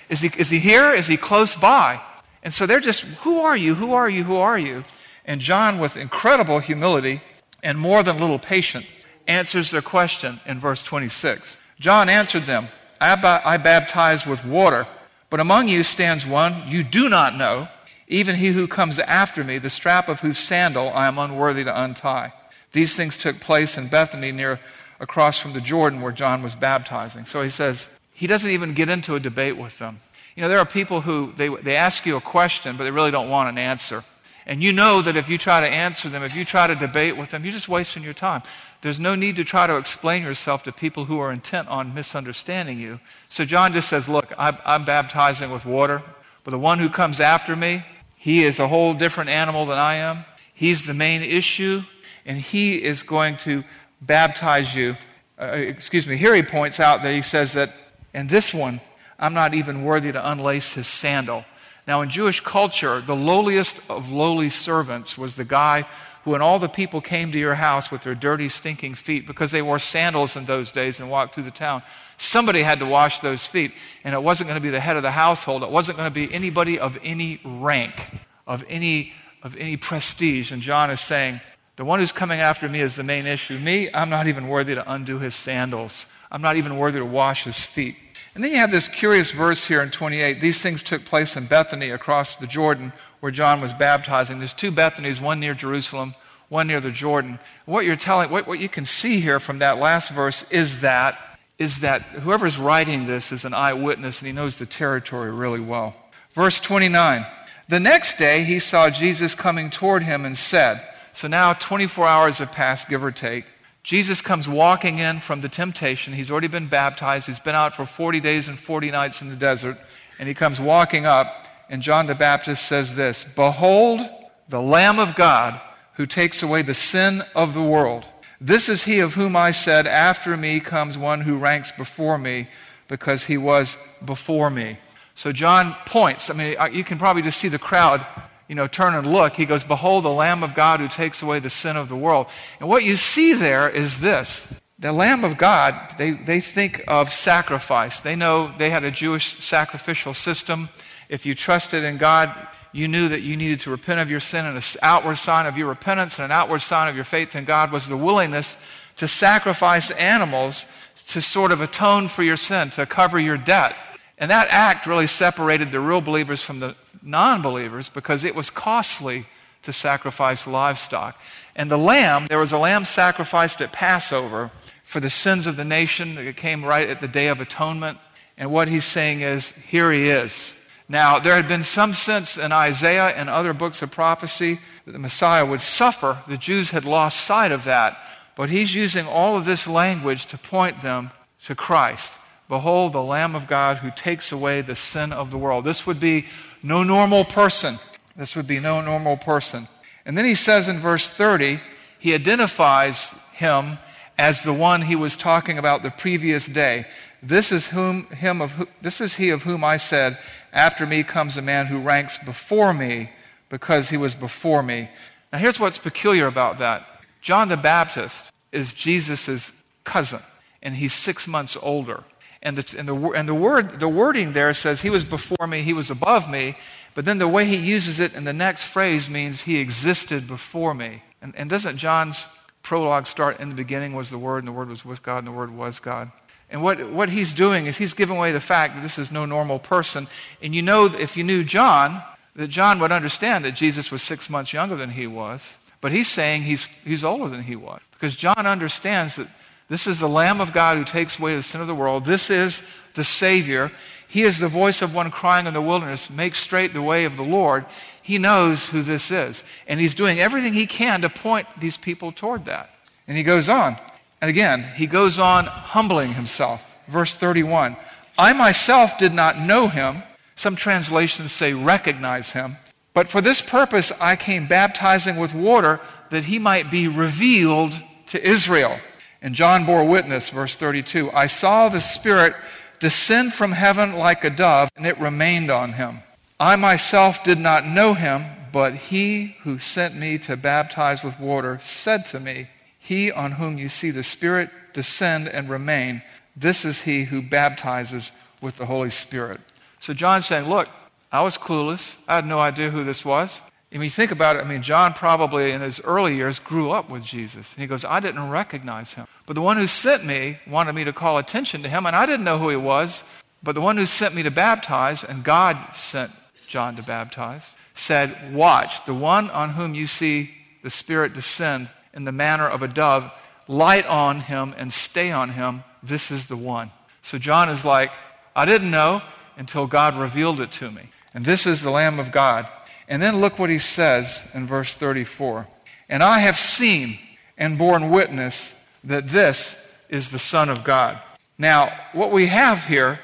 Is 0.09 0.21
he, 0.21 0.31
is 0.37 0.49
he 0.49 0.57
here? 0.57 0.91
Is 0.91 1.05
he 1.05 1.17
close 1.17 1.55
by? 1.55 2.01
And 2.47 2.53
so 2.53 2.65
they're 2.65 2.79
just, 2.79 3.01
Who 3.01 3.41
are 3.41 3.57
you? 3.57 3.75
Who 3.75 3.91
are 3.91 4.09
you? 4.09 4.23
Who 4.23 4.37
are 4.37 4.57
you? 4.57 4.85
And 5.25 5.41
John, 5.41 5.79
with 5.79 5.97
incredible 5.97 6.59
humility 6.59 7.21
and 7.61 7.77
more 7.77 8.03
than 8.03 8.21
little 8.21 8.39
patience, 8.39 8.85
answers 9.27 9.69
their 9.69 9.81
question 9.81 10.39
in 10.45 10.57
verse 10.57 10.81
26. 10.81 11.57
John 11.77 12.07
answered 12.07 12.45
them, 12.45 12.69
I, 13.01 13.41
I 13.43 13.57
baptize 13.57 14.25
with 14.25 14.45
water, 14.45 14.87
but 15.29 15.41
among 15.41 15.67
you 15.67 15.83
stands 15.83 16.25
one 16.25 16.63
you 16.69 16.85
do 16.85 17.09
not 17.09 17.35
know, 17.35 17.67
even 18.07 18.37
he 18.37 18.53
who 18.53 18.65
comes 18.65 18.97
after 18.97 19.43
me, 19.43 19.57
the 19.57 19.69
strap 19.69 20.07
of 20.07 20.21
whose 20.21 20.37
sandal 20.37 20.89
I 20.93 21.07
am 21.07 21.19
unworthy 21.19 21.65
to 21.65 21.83
untie. 21.83 22.31
These 22.71 22.95
things 22.95 23.17
took 23.17 23.41
place 23.41 23.77
in 23.77 23.89
Bethany 23.89 24.31
near 24.31 24.61
across 25.01 25.37
from 25.37 25.51
the 25.51 25.59
Jordan 25.59 25.99
where 25.99 26.13
John 26.13 26.41
was 26.41 26.55
baptizing. 26.55 27.25
So 27.25 27.41
he 27.41 27.49
says, 27.49 27.89
he 28.13 28.25
doesn't 28.25 28.49
even 28.49 28.73
get 28.73 28.87
into 28.87 29.15
a 29.15 29.19
debate 29.19 29.57
with 29.57 29.79
them. 29.79 29.99
You 30.37 30.43
know, 30.43 30.49
there 30.49 30.59
are 30.59 30.67
people 30.67 31.01
who 31.01 31.33
they, 31.35 31.49
they 31.49 31.75
ask 31.75 32.05
you 32.05 32.15
a 32.15 32.21
question, 32.21 32.77
but 32.77 32.83
they 32.83 32.91
really 32.91 33.09
don't 33.09 33.27
want 33.27 33.49
an 33.49 33.57
answer. 33.57 34.03
And 34.45 34.61
you 34.61 34.71
know 34.71 35.01
that 35.01 35.17
if 35.17 35.27
you 35.29 35.39
try 35.39 35.61
to 35.61 35.67
answer 35.67 36.09
them, 36.09 36.21
if 36.21 36.35
you 36.35 36.45
try 36.45 36.67
to 36.67 36.75
debate 36.75 37.17
with 37.17 37.31
them, 37.31 37.43
you're 37.43 37.51
just 37.51 37.67
wasting 37.67 38.03
your 38.03 38.13
time. 38.13 38.43
There's 38.83 38.99
no 38.99 39.15
need 39.15 39.37
to 39.37 39.43
try 39.43 39.65
to 39.65 39.77
explain 39.77 40.21
yourself 40.21 40.63
to 40.65 40.71
people 40.71 41.05
who 41.05 41.17
are 41.17 41.31
intent 41.31 41.69
on 41.69 41.95
misunderstanding 41.95 42.79
you. 42.79 42.99
So 43.29 43.45
John 43.45 43.73
just 43.73 43.89
says, 43.89 44.07
Look, 44.07 44.31
I'm, 44.37 44.59
I'm 44.63 44.85
baptizing 44.85 45.49
with 45.49 45.65
water, 45.65 46.03
but 46.43 46.51
the 46.51 46.59
one 46.59 46.77
who 46.77 46.89
comes 46.89 47.19
after 47.19 47.55
me, 47.55 47.83
he 48.15 48.43
is 48.43 48.59
a 48.59 48.67
whole 48.67 48.93
different 48.93 49.31
animal 49.31 49.65
than 49.65 49.79
I 49.79 49.95
am. 49.95 50.23
He's 50.53 50.85
the 50.85 50.93
main 50.93 51.23
issue, 51.23 51.81
and 52.27 52.37
he 52.37 52.75
is 52.75 53.01
going 53.01 53.37
to 53.37 53.63
baptize 54.01 54.75
you. 54.75 54.97
Uh, 55.41 55.45
excuse 55.45 56.05
me, 56.05 56.15
here 56.15 56.35
he 56.35 56.43
points 56.43 56.79
out 56.79 57.01
that 57.01 57.15
he 57.15 57.23
says 57.23 57.53
that, 57.53 57.73
and 58.13 58.29
this 58.29 58.53
one, 58.53 58.81
I'm 59.19 59.33
not 59.33 59.53
even 59.53 59.83
worthy 59.83 60.11
to 60.11 60.31
unlace 60.31 60.73
his 60.73 60.87
sandal. 60.87 61.45
Now, 61.87 62.01
in 62.01 62.09
Jewish 62.09 62.41
culture, 62.41 63.01
the 63.01 63.15
lowliest 63.15 63.79
of 63.89 64.09
lowly 64.09 64.49
servants 64.49 65.17
was 65.17 65.35
the 65.35 65.45
guy 65.45 65.85
who, 66.23 66.31
when 66.31 66.41
all 66.41 66.59
the 66.59 66.67
people 66.67 66.99
came 66.99 67.31
to 67.31 67.39
your 67.39 67.55
house 67.55 67.89
with 67.89 68.03
their 68.03 68.13
dirty, 68.13 68.49
stinking 68.49 68.95
feet, 68.95 69.25
because 69.25 69.51
they 69.51 69.61
wore 69.61 69.79
sandals 69.79 70.35
in 70.35 70.45
those 70.45 70.71
days 70.71 70.99
and 70.99 71.09
walked 71.09 71.33
through 71.33 71.45
the 71.45 71.51
town, 71.51 71.81
somebody 72.17 72.61
had 72.61 72.79
to 72.79 72.85
wash 72.85 73.21
those 73.21 73.47
feet. 73.47 73.71
And 74.03 74.13
it 74.13 74.21
wasn't 74.21 74.49
going 74.49 74.59
to 74.59 74.63
be 74.63 74.69
the 74.69 74.81
head 74.81 74.97
of 74.97 75.03
the 75.03 75.11
household, 75.11 75.63
it 75.63 75.71
wasn't 75.71 75.97
going 75.97 76.11
to 76.11 76.13
be 76.13 76.33
anybody 76.33 76.77
of 76.77 76.97
any 77.03 77.39
rank, 77.45 78.09
of 78.45 78.65
any, 78.67 79.13
of 79.41 79.55
any 79.55 79.77
prestige. 79.77 80.51
And 80.51 80.61
John 80.61 80.91
is 80.91 80.99
saying, 80.99 81.39
the 81.77 81.85
one 81.85 81.99
who's 81.99 82.11
coming 82.11 82.39
after 82.39 82.67
me 82.67 82.81
is 82.81 82.95
the 82.95 83.03
main 83.03 83.27
issue. 83.27 83.59
Me, 83.59 83.89
I'm 83.93 84.09
not 84.09 84.27
even 84.27 84.47
worthy 84.47 84.75
to 84.75 84.91
undo 84.91 85.19
his 85.19 85.35
sandals. 85.35 86.07
I'm 86.31 86.41
not 86.41 86.57
even 86.57 86.77
worthy 86.77 86.99
to 86.99 87.05
wash 87.05 87.45
his 87.45 87.63
feet. 87.63 87.95
And 88.37 88.43
then 88.43 88.51
you 88.51 88.59
have 88.59 88.69
this 88.69 88.87
curious 88.87 89.31
verse 89.31 89.65
here 89.65 89.81
in 89.81 89.89
28. 89.89 90.39
These 90.39 90.61
things 90.61 90.83
took 90.83 91.03
place 91.05 91.35
in 91.35 91.47
Bethany 91.47 91.89
across 91.89 92.35
the 92.35 92.45
Jordan 92.45 92.93
where 93.19 93.31
John 93.31 93.61
was 93.61 93.73
baptizing. 93.73 94.37
There's 94.37 94.53
two 94.53 94.71
Bethanies, 94.71 95.19
one 95.19 95.39
near 95.39 95.55
Jerusalem, 95.55 96.13
one 96.47 96.67
near 96.67 96.79
the 96.79 96.91
Jordan. 96.91 97.39
What 97.65 97.83
you're 97.83 97.95
telling, 97.95 98.29
what, 98.29 98.45
what 98.45 98.59
you 98.59 98.69
can 98.69 98.85
see 98.85 99.21
here 99.21 99.39
from 99.39 99.57
that 99.57 99.79
last 99.79 100.11
verse 100.11 100.45
is 100.51 100.81
that, 100.81 101.17
is 101.57 101.79
that 101.79 102.03
whoever's 102.03 102.59
writing 102.59 103.07
this 103.07 103.31
is 103.31 103.43
an 103.43 103.55
eyewitness 103.55 104.19
and 104.19 104.27
he 104.27 104.33
knows 104.33 104.59
the 104.59 104.67
territory 104.67 105.31
really 105.31 105.59
well. 105.59 105.95
Verse 106.35 106.59
29. 106.59 107.25
The 107.69 107.79
next 107.79 108.19
day 108.19 108.43
he 108.43 108.59
saw 108.59 108.91
Jesus 108.91 109.33
coming 109.33 109.71
toward 109.71 110.03
him 110.03 110.25
and 110.25 110.37
said, 110.37 110.87
so 111.11 111.27
now 111.27 111.53
24 111.53 112.05
hours 112.05 112.37
have 112.37 112.51
passed, 112.51 112.87
give 112.87 113.03
or 113.03 113.11
take. 113.11 113.45
Jesus 113.87 114.19
comes 114.19 114.49
walking 114.49 114.99
in 114.99 115.21
from 115.21 115.39
the 115.39 115.47
temptation. 115.47 116.11
He's 116.11 116.29
already 116.29 116.49
been 116.49 116.67
baptized. 116.67 117.27
He's 117.27 117.39
been 117.39 117.55
out 117.55 117.73
for 117.73 117.85
40 117.85 118.19
days 118.19 118.49
and 118.49 118.59
40 118.59 118.91
nights 118.91 119.21
in 119.21 119.29
the 119.29 119.35
desert. 119.37 119.77
And 120.19 120.27
he 120.27 120.33
comes 120.33 120.59
walking 120.59 121.05
up, 121.05 121.47
and 121.69 121.81
John 121.81 122.05
the 122.05 122.13
Baptist 122.13 122.67
says 122.67 122.95
this 122.95 123.25
Behold, 123.33 124.01
the 124.49 124.61
Lamb 124.61 124.99
of 124.99 125.15
God 125.15 125.61
who 125.93 126.05
takes 126.05 126.43
away 126.43 126.63
the 126.63 126.73
sin 126.73 127.23
of 127.33 127.53
the 127.53 127.63
world. 127.63 128.03
This 128.41 128.67
is 128.67 128.83
he 128.83 128.99
of 128.99 129.13
whom 129.13 129.37
I 129.37 129.51
said, 129.51 129.87
After 129.87 130.35
me 130.35 130.59
comes 130.59 130.97
one 130.97 131.21
who 131.21 131.37
ranks 131.37 131.71
before 131.71 132.17
me, 132.17 132.49
because 132.89 133.23
he 133.23 133.37
was 133.37 133.77
before 134.03 134.49
me. 134.49 134.79
So 135.15 135.31
John 135.31 135.77
points. 135.85 136.29
I 136.29 136.33
mean, 136.33 136.57
you 136.73 136.83
can 136.83 136.97
probably 136.97 137.21
just 137.21 137.39
see 137.39 137.47
the 137.47 137.57
crowd 137.57 138.05
you 138.47 138.55
know, 138.55 138.67
turn 138.67 138.95
and 138.95 139.11
look, 139.11 139.33
he 139.33 139.45
goes, 139.45 139.63
Behold, 139.63 140.05
the 140.05 140.09
Lamb 140.09 140.43
of 140.43 140.53
God 140.53 140.79
who 140.79 140.87
takes 140.87 141.21
away 141.21 141.39
the 141.39 141.49
sin 141.49 141.75
of 141.75 141.89
the 141.89 141.95
world. 141.95 142.27
And 142.59 142.69
what 142.69 142.83
you 142.83 142.95
see 142.95 143.33
there 143.33 143.69
is 143.69 143.99
this. 143.99 144.47
The 144.79 144.91
Lamb 144.91 145.23
of 145.23 145.37
God, 145.37 145.95
they, 145.97 146.11
they 146.11 146.39
think 146.39 146.83
of 146.87 147.11
sacrifice. 147.11 147.99
They 147.99 148.15
know 148.15 148.53
they 148.57 148.69
had 148.69 148.83
a 148.83 148.91
Jewish 148.91 149.43
sacrificial 149.43 150.13
system. 150.13 150.69
If 151.09 151.25
you 151.25 151.33
trusted 151.33 151.83
in 151.83 151.97
God, 151.97 152.33
you 152.71 152.87
knew 152.87 153.09
that 153.09 153.21
you 153.21 153.35
needed 153.35 153.61
to 153.61 153.71
repent 153.71 153.99
of 153.99 154.11
your 154.11 154.19
sin, 154.19 154.45
and 154.45 154.55
an 154.55 154.63
outward 154.83 155.15
sign 155.15 155.47
of 155.47 155.57
your 155.57 155.67
repentance 155.67 156.19
and 156.19 156.25
an 156.25 156.31
outward 156.31 156.59
sign 156.59 156.87
of 156.87 156.95
your 156.95 157.05
faith 157.05 157.35
in 157.35 157.43
God 157.43 157.71
was 157.71 157.87
the 157.87 157.97
willingness 157.97 158.55
to 158.97 159.07
sacrifice 159.07 159.89
animals 159.91 160.65
to 161.07 161.21
sort 161.21 161.51
of 161.51 161.61
atone 161.61 162.07
for 162.07 162.23
your 162.23 162.37
sin, 162.37 162.69
to 162.71 162.85
cover 162.85 163.19
your 163.19 163.37
debt. 163.37 163.75
And 164.17 164.31
that 164.31 164.47
act 164.49 164.87
really 164.87 165.07
separated 165.07 165.71
the 165.71 165.79
real 165.79 166.01
believers 166.01 166.41
from 166.41 166.59
the, 166.59 166.75
non 167.01 167.41
believers 167.41 167.89
because 167.89 168.23
it 168.23 168.35
was 168.35 168.49
costly 168.49 169.25
to 169.63 169.73
sacrifice 169.73 170.47
livestock. 170.47 171.19
And 171.55 171.69
the 171.69 171.77
lamb, 171.77 172.27
there 172.27 172.39
was 172.39 172.51
a 172.51 172.57
lamb 172.57 172.85
sacrificed 172.85 173.61
at 173.61 173.71
Passover 173.71 174.51
for 174.83 174.99
the 174.99 175.09
sins 175.09 175.47
of 175.47 175.55
the 175.55 175.65
nation. 175.65 176.17
It 176.17 176.37
came 176.37 176.63
right 176.63 176.87
at 176.87 177.01
the 177.01 177.07
Day 177.07 177.27
of 177.27 177.41
Atonement. 177.41 177.97
And 178.37 178.51
what 178.51 178.67
he's 178.67 178.85
saying 178.85 179.21
is, 179.21 179.51
here 179.51 179.91
he 179.91 180.09
is. 180.09 180.53
Now, 180.89 181.19
there 181.19 181.35
had 181.35 181.47
been 181.47 181.63
some 181.63 181.93
sense 181.93 182.37
in 182.37 182.51
Isaiah 182.51 183.07
and 183.07 183.29
other 183.29 183.53
books 183.53 183.81
of 183.81 183.91
prophecy 183.91 184.59
that 184.85 184.93
the 184.93 184.99
Messiah 184.99 185.45
would 185.45 185.59
suffer. 185.59 186.23
The 186.27 186.37
Jews 186.37 186.71
had 186.71 186.85
lost 186.85 187.19
sight 187.19 187.51
of 187.51 187.65
that. 187.65 187.97
But 188.35 188.49
he's 188.49 188.73
using 188.73 189.05
all 189.05 189.35
of 189.35 189.45
this 189.45 189.67
language 189.67 190.27
to 190.27 190.37
point 190.37 190.81
them 190.81 191.11
to 191.43 191.55
Christ. 191.55 192.13
Behold, 192.49 192.93
the 192.93 193.03
Lamb 193.03 193.35
of 193.35 193.47
God 193.47 193.77
who 193.77 193.91
takes 193.91 194.31
away 194.31 194.61
the 194.61 194.75
sin 194.75 195.11
of 195.11 195.31
the 195.31 195.37
world. 195.37 195.65
This 195.65 195.85
would 195.85 195.99
be 195.99 196.27
no 196.63 196.83
normal 196.83 197.25
person. 197.25 197.79
This 198.15 198.35
would 198.35 198.47
be 198.47 198.59
no 198.59 198.81
normal 198.81 199.17
person. 199.17 199.67
And 200.05 200.17
then 200.17 200.25
he 200.25 200.35
says 200.35 200.67
in 200.67 200.79
verse 200.79 201.09
30, 201.09 201.59
he 201.99 202.13
identifies 202.13 203.13
him 203.33 203.77
as 204.17 204.41
the 204.41 204.53
one 204.53 204.81
he 204.83 204.95
was 204.95 205.17
talking 205.17 205.57
about 205.57 205.83
the 205.83 205.91
previous 205.91 206.47
day. 206.47 206.85
This 207.21 207.51
is, 207.51 207.67
whom, 207.67 208.05
him 208.07 208.41
of, 208.41 208.67
this 208.81 209.01
is 209.01 209.15
he 209.15 209.29
of 209.29 209.43
whom 209.43 209.63
I 209.63 209.77
said, 209.77 210.17
After 210.53 210.85
me 210.85 211.03
comes 211.03 211.37
a 211.37 211.41
man 211.41 211.67
who 211.67 211.79
ranks 211.79 212.17
before 212.17 212.73
me 212.73 213.11
because 213.49 213.89
he 213.89 213.97
was 213.97 214.15
before 214.15 214.63
me. 214.63 214.89
Now, 215.31 215.39
here's 215.39 215.59
what's 215.59 215.77
peculiar 215.77 216.27
about 216.27 216.59
that 216.59 216.85
John 217.21 217.49
the 217.49 217.57
Baptist 217.57 218.25
is 218.51 218.73
Jesus' 218.73 219.51
cousin, 219.83 220.21
and 220.61 220.75
he's 220.75 220.93
six 220.93 221.27
months 221.27 221.57
older. 221.61 222.03
And 222.47 222.57
the, 222.57 222.79
and, 222.79 222.87
the, 222.87 222.95
and 223.09 223.27
the, 223.27 223.33
word, 223.33 223.81
the 223.81 223.89
wording 223.89 224.31
there 224.31 224.53
says, 224.53 224.79
He 224.79 224.89
was 224.89 225.03
before 225.03 225.47
me, 225.47 225.63
He 225.63 225.73
was 225.73 225.91
above 225.91 226.29
me. 226.29 226.55
But 226.95 227.03
then 227.03 227.17
the 227.17 227.27
way 227.27 227.45
he 227.45 227.57
uses 227.57 227.99
it 227.99 228.13
in 228.13 228.23
the 228.23 228.31
next 228.31 228.63
phrase 228.63 229.09
means 229.09 229.41
He 229.41 229.57
existed 229.57 230.27
before 230.27 230.73
me. 230.73 231.03
And, 231.21 231.35
and 231.35 231.49
doesn't 231.49 231.77
John's 231.77 232.27
prologue 232.63 233.05
start 233.05 233.41
in 233.41 233.49
the 233.49 233.55
beginning 233.55 233.93
was 233.93 234.09
the 234.09 234.17
Word, 234.17 234.39
and 234.39 234.47
the 234.47 234.53
Word 234.53 234.69
was 234.69 234.85
with 234.85 235.03
God, 235.03 235.17
and 235.17 235.27
the 235.27 235.31
Word 235.31 235.53
was 235.53 235.81
God? 235.81 236.09
And 236.49 236.63
what, 236.63 236.89
what 236.89 237.09
he's 237.09 237.33
doing 237.33 237.65
is 237.65 237.77
he's 237.77 237.93
giving 237.93 238.15
away 238.15 238.31
the 238.31 238.39
fact 238.39 238.75
that 238.75 238.81
this 238.81 238.97
is 238.97 239.11
no 239.11 239.25
normal 239.25 239.59
person. 239.59 240.07
And 240.41 240.55
you 240.55 240.61
know, 240.61 240.85
if 240.85 241.17
you 241.17 241.25
knew 241.25 241.43
John, 241.43 242.01
that 242.37 242.47
John 242.47 242.79
would 242.79 242.93
understand 242.93 243.43
that 243.43 243.55
Jesus 243.55 243.91
was 243.91 244.01
six 244.01 244.29
months 244.29 244.53
younger 244.53 244.77
than 244.77 244.91
he 244.91 245.07
was. 245.07 245.55
But 245.81 245.91
he's 245.91 246.07
saying 246.07 246.43
he's, 246.43 246.65
he's 246.85 247.03
older 247.03 247.27
than 247.29 247.43
he 247.43 247.57
was. 247.57 247.81
Because 247.91 248.15
John 248.15 248.47
understands 248.47 249.17
that 249.17 249.27
this 249.69 249.87
is 249.87 249.99
the 249.99 250.09
Lamb 250.09 250.39
of 250.39 250.53
God 250.53 250.77
who 250.77 250.85
takes 250.85 251.19
away 251.19 251.35
the 251.35 251.43
sin 251.43 251.61
of 251.61 251.67
the 251.67 251.75
world. 251.75 252.05
This 252.05 252.29
is 252.29 252.63
the 252.93 253.03
Savior. 253.03 253.71
He 254.07 254.23
is 254.23 254.39
the 254.39 254.47
voice 254.47 254.81
of 254.81 254.93
one 254.93 255.11
crying 255.11 255.45
in 255.45 255.53
the 255.53 255.61
wilderness, 255.61 256.09
Make 256.09 256.35
straight 256.35 256.73
the 256.73 256.81
way 256.81 257.03
of 257.03 257.17
the 257.17 257.23
Lord. 257.23 257.65
He 258.01 258.17
knows 258.17 258.67
who 258.67 258.81
this 258.81 259.11
is. 259.11 259.43
And 259.67 259.79
he's 259.79 259.95
doing 259.95 260.19
everything 260.19 260.53
he 260.53 260.65
can 260.65 261.01
to 261.01 261.09
point 261.09 261.47
these 261.59 261.77
people 261.77 262.13
toward 262.13 262.45
that. 262.45 262.69
And 263.07 263.17
he 263.17 263.23
goes 263.23 263.49
on. 263.49 263.77
And 264.21 264.29
again, 264.29 264.63
he 264.75 264.87
goes 264.87 265.19
on 265.19 265.45
humbling 265.45 266.13
himself. 266.13 266.61
Verse 266.87 267.15
31 267.15 267.75
I 268.17 268.33
myself 268.33 268.97
did 268.97 269.13
not 269.13 269.39
know 269.39 269.67
him. 269.67 270.03
Some 270.35 270.55
translations 270.55 271.31
say 271.31 271.53
recognize 271.53 272.31
him. 272.31 272.57
But 272.93 273.09
for 273.09 273.21
this 273.21 273.41
purpose 273.41 273.91
I 273.99 274.15
came 274.15 274.47
baptizing 274.47 275.17
with 275.17 275.33
water 275.33 275.81
that 276.09 276.25
he 276.25 276.39
might 276.39 276.71
be 276.71 276.87
revealed 276.87 277.73
to 278.07 278.25
Israel. 278.25 278.79
And 279.27 279.35
John 279.35 279.65
bore 279.65 279.83
witness, 279.83 280.29
verse 280.29 280.55
32 280.55 281.11
I 281.11 281.27
saw 281.27 281.67
the 281.67 281.81
Spirit 281.81 282.33
descend 282.79 283.33
from 283.33 283.51
heaven 283.51 283.91
like 283.91 284.23
a 284.23 284.29
dove, 284.29 284.69
and 284.77 284.87
it 284.87 284.97
remained 285.01 285.51
on 285.51 285.73
him. 285.73 285.99
I 286.39 286.55
myself 286.55 287.25
did 287.25 287.37
not 287.37 287.65
know 287.65 287.93
him, 287.93 288.23
but 288.53 288.75
he 288.75 289.35
who 289.41 289.59
sent 289.59 289.97
me 289.97 290.17
to 290.19 290.37
baptize 290.37 291.03
with 291.03 291.19
water 291.19 291.59
said 291.61 292.05
to 292.05 292.21
me, 292.21 292.47
He 292.79 293.11
on 293.11 293.33
whom 293.33 293.57
you 293.57 293.67
see 293.67 293.91
the 293.91 294.01
Spirit 294.01 294.49
descend 294.73 295.27
and 295.27 295.49
remain, 295.49 296.03
this 296.37 296.63
is 296.63 296.83
he 296.83 297.03
who 297.03 297.21
baptizes 297.21 298.13
with 298.39 298.55
the 298.55 298.67
Holy 298.67 298.89
Spirit. 298.89 299.41
So 299.81 299.93
John's 299.93 300.25
saying, 300.25 300.47
Look, 300.47 300.69
I 301.11 301.19
was 301.19 301.37
clueless. 301.37 301.97
I 302.07 302.15
had 302.15 302.25
no 302.25 302.39
idea 302.39 302.69
who 302.69 302.85
this 302.85 303.03
was. 303.03 303.41
I 303.73 303.77
mean, 303.77 303.89
think 303.89 304.11
about 304.11 304.37
it. 304.37 304.39
I 304.39 304.47
mean, 304.47 304.63
John 304.63 304.93
probably 304.93 305.51
in 305.51 305.61
his 305.61 305.81
early 305.81 306.15
years 306.15 306.39
grew 306.39 306.71
up 306.71 306.89
with 306.89 307.03
Jesus. 307.03 307.53
And 307.53 307.61
he 307.61 307.67
goes, 307.67 307.83
I 307.83 307.99
didn't 307.99 308.29
recognize 308.29 308.93
him. 308.93 309.07
But 309.25 309.33
the 309.33 309.41
one 309.41 309.57
who 309.57 309.67
sent 309.67 310.05
me 310.05 310.39
wanted 310.47 310.73
me 310.73 310.85
to 310.85 310.93
call 310.93 311.17
attention 311.17 311.63
to 311.63 311.69
him, 311.69 311.85
and 311.85 311.95
I 311.95 312.05
didn't 312.05 312.23
know 312.23 312.39
who 312.39 312.49
he 312.49 312.55
was. 312.55 313.03
But 313.43 313.55
the 313.55 313.61
one 313.61 313.77
who 313.77 313.85
sent 313.85 314.15
me 314.15 314.23
to 314.23 314.31
baptize, 314.31 315.03
and 315.03 315.23
God 315.23 315.73
sent 315.73 316.11
John 316.47 316.77
to 316.77 316.83
baptize, 316.83 317.49
said, 317.75 318.33
Watch, 318.33 318.85
the 318.85 318.93
one 318.93 319.29
on 319.31 319.51
whom 319.51 319.75
you 319.75 319.85
see 319.85 320.31
the 320.63 320.69
Spirit 320.69 321.13
descend 321.13 321.69
in 321.93 322.05
the 322.05 322.11
manner 322.11 322.47
of 322.47 322.61
a 322.61 322.67
dove 322.67 323.11
light 323.47 323.85
on 323.85 324.21
him 324.21 324.53
and 324.57 324.71
stay 324.71 325.11
on 325.11 325.31
him. 325.31 325.63
This 325.83 326.09
is 326.11 326.27
the 326.27 326.37
one. 326.37 326.71
So 327.01 327.17
John 327.17 327.49
is 327.49 327.63
like, 327.63 327.91
I 328.35 328.45
didn't 328.45 328.71
know 328.71 329.01
until 329.37 329.67
God 329.67 329.97
revealed 329.97 330.41
it 330.41 330.51
to 330.53 330.71
me. 330.71 330.89
And 331.13 331.25
this 331.25 331.45
is 331.45 331.61
the 331.61 331.71
Lamb 331.71 331.99
of 331.99 332.11
God. 332.11 332.47
And 332.87 333.01
then 333.01 333.19
look 333.19 333.37
what 333.37 333.49
he 333.49 333.59
says 333.59 334.23
in 334.33 334.47
verse 334.47 334.75
34. 334.75 335.47
And 335.89 336.03
I 336.03 336.19
have 336.19 336.37
seen 336.37 336.99
and 337.37 337.57
borne 337.57 337.89
witness 337.89 338.55
that 338.83 339.09
this 339.09 339.55
is 339.89 340.09
the 340.09 340.19
Son 340.19 340.49
of 340.49 340.63
God. 340.63 340.99
Now, 341.37 341.71
what 341.93 342.11
we 342.11 342.27
have 342.27 342.65
here 342.65 342.99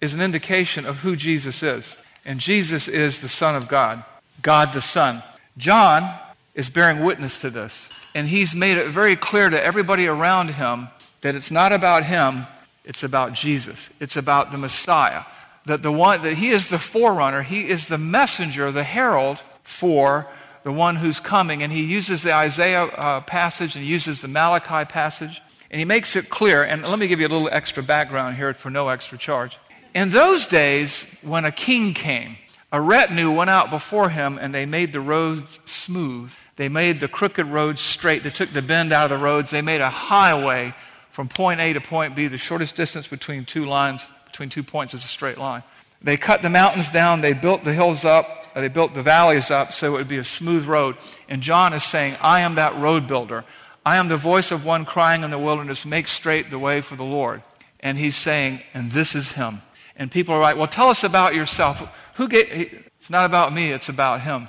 is 0.00 0.14
an 0.14 0.20
indication 0.20 0.84
of 0.84 0.98
who 0.98 1.16
Jesus 1.16 1.62
is. 1.62 1.96
And 2.24 2.40
Jesus 2.40 2.88
is 2.88 3.20
the 3.20 3.28
Son 3.28 3.56
of 3.56 3.68
God, 3.68 4.04
God 4.42 4.72
the 4.72 4.80
Son. 4.80 5.22
John 5.56 6.18
is 6.54 6.70
bearing 6.70 7.04
witness 7.04 7.38
to 7.40 7.50
this. 7.50 7.88
And 8.14 8.28
he's 8.28 8.54
made 8.54 8.76
it 8.76 8.88
very 8.88 9.16
clear 9.16 9.48
to 9.48 9.64
everybody 9.64 10.06
around 10.06 10.48
him 10.48 10.88
that 11.22 11.34
it's 11.34 11.50
not 11.50 11.72
about 11.72 12.04
him, 12.04 12.46
it's 12.84 13.02
about 13.02 13.32
Jesus. 13.32 13.90
It's 14.00 14.16
about 14.16 14.50
the 14.50 14.58
Messiah. 14.58 15.22
That 15.66 15.82
the 15.82 15.92
one 15.92 16.22
that 16.22 16.34
he 16.34 16.50
is 16.50 16.68
the 16.68 16.78
forerunner, 16.78 17.42
he 17.42 17.68
is 17.68 17.88
the 17.88 17.98
messenger, 17.98 18.72
the 18.72 18.84
herald 18.84 19.42
for 19.62 20.26
the 20.64 20.72
one 20.72 20.96
who's 20.96 21.20
coming. 21.20 21.62
And 21.62 21.72
he 21.72 21.84
uses 21.84 22.22
the 22.22 22.32
Isaiah 22.32 22.84
uh, 22.84 23.20
passage 23.20 23.76
and 23.76 23.84
he 23.84 23.90
uses 23.90 24.20
the 24.20 24.28
Malachi 24.28 24.84
passage. 24.84 25.40
And 25.70 25.78
he 25.78 25.84
makes 25.84 26.16
it 26.16 26.28
clear. 26.28 26.62
And 26.62 26.82
let 26.82 26.98
me 26.98 27.06
give 27.06 27.20
you 27.20 27.26
a 27.26 27.28
little 27.28 27.48
extra 27.50 27.82
background 27.82 28.36
here 28.36 28.52
for 28.54 28.70
no 28.70 28.88
extra 28.88 29.16
charge. 29.16 29.56
In 29.94 30.10
those 30.10 30.46
days, 30.46 31.06
when 31.22 31.44
a 31.44 31.52
king 31.52 31.94
came, 31.94 32.36
a 32.72 32.80
retinue 32.80 33.30
went 33.30 33.50
out 33.50 33.70
before 33.70 34.08
him 34.08 34.38
and 34.40 34.54
they 34.54 34.64
made 34.64 34.92
the 34.92 35.00
roads 35.00 35.58
smooth. 35.66 36.32
They 36.56 36.70
made 36.70 37.00
the 37.00 37.08
crooked 37.08 37.46
roads 37.46 37.80
straight. 37.80 38.22
They 38.22 38.30
took 38.30 38.52
the 38.52 38.62
bend 38.62 38.92
out 38.92 39.10
of 39.12 39.18
the 39.18 39.24
roads. 39.24 39.50
They 39.50 39.62
made 39.62 39.82
a 39.82 39.90
highway 39.90 40.74
from 41.10 41.28
point 41.28 41.60
A 41.60 41.74
to 41.74 41.80
point 41.80 42.16
B. 42.16 42.28
The 42.28 42.38
shortest 42.38 42.74
distance 42.74 43.06
between 43.06 43.44
two 43.44 43.66
lines, 43.66 44.06
between 44.32 44.48
two 44.48 44.62
points, 44.62 44.94
is 44.94 45.04
a 45.04 45.08
straight 45.08 45.38
line. 45.38 45.62
They 46.02 46.16
cut 46.16 46.42
the 46.42 46.50
mountains 46.50 46.90
down. 46.90 47.20
They 47.20 47.34
built 47.34 47.64
the 47.64 47.72
hills 47.72 48.04
up. 48.04 48.26
They 48.54 48.68
built 48.68 48.94
the 48.94 49.02
valleys 49.02 49.50
up 49.50 49.72
so 49.72 49.94
it 49.94 49.98
would 49.98 50.08
be 50.08 50.18
a 50.18 50.24
smooth 50.24 50.66
road. 50.66 50.96
And 51.28 51.42
John 51.42 51.72
is 51.72 51.84
saying, 51.84 52.16
I 52.20 52.40
am 52.40 52.56
that 52.56 52.76
road 52.76 53.06
builder. 53.06 53.44
I 53.84 53.96
am 53.96 54.08
the 54.08 54.16
voice 54.16 54.50
of 54.50 54.64
one 54.64 54.84
crying 54.84 55.22
in 55.22 55.30
the 55.30 55.38
wilderness, 55.38 55.84
make 55.84 56.08
straight 56.08 56.50
the 56.50 56.58
way 56.58 56.80
for 56.80 56.96
the 56.96 57.04
Lord. 57.04 57.42
And 57.80 57.98
he's 57.98 58.16
saying, 58.16 58.60
and 58.74 58.92
this 58.92 59.14
is 59.14 59.32
him. 59.32 59.62
And 59.96 60.10
people 60.10 60.34
are 60.34 60.40
like, 60.40 60.56
well, 60.56 60.68
tell 60.68 60.88
us 60.88 61.04
about 61.04 61.34
yourself. 61.34 61.82
Who 62.14 62.28
get, 62.28 62.48
it's 62.50 63.10
not 63.10 63.24
about 63.24 63.52
me, 63.52 63.72
it's 63.72 63.88
about 63.88 64.22
him. 64.22 64.48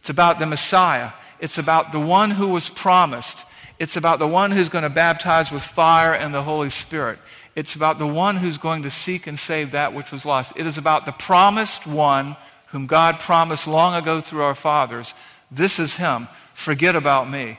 It's 0.00 0.10
about 0.10 0.38
the 0.38 0.46
Messiah. 0.46 1.12
It's 1.38 1.58
about 1.58 1.92
the 1.92 2.00
one 2.00 2.32
who 2.32 2.48
was 2.48 2.68
promised. 2.68 3.44
It's 3.78 3.96
about 3.96 4.18
the 4.18 4.26
one 4.26 4.50
who's 4.50 4.68
going 4.68 4.82
to 4.82 4.90
baptize 4.90 5.52
with 5.52 5.62
fire 5.62 6.12
and 6.12 6.34
the 6.34 6.42
Holy 6.42 6.70
Spirit. 6.70 7.18
It's 7.58 7.74
about 7.74 7.98
the 7.98 8.06
one 8.06 8.36
who's 8.36 8.56
going 8.56 8.84
to 8.84 8.90
seek 8.90 9.26
and 9.26 9.36
save 9.36 9.72
that 9.72 9.92
which 9.92 10.12
was 10.12 10.24
lost. 10.24 10.52
It 10.54 10.64
is 10.64 10.78
about 10.78 11.06
the 11.06 11.12
promised 11.12 11.88
one 11.88 12.36
whom 12.66 12.86
God 12.86 13.18
promised 13.18 13.66
long 13.66 13.96
ago 13.96 14.20
through 14.20 14.42
our 14.42 14.54
fathers. 14.54 15.12
This 15.50 15.80
is 15.80 15.96
him. 15.96 16.28
Forget 16.54 16.94
about 16.94 17.28
me. 17.28 17.58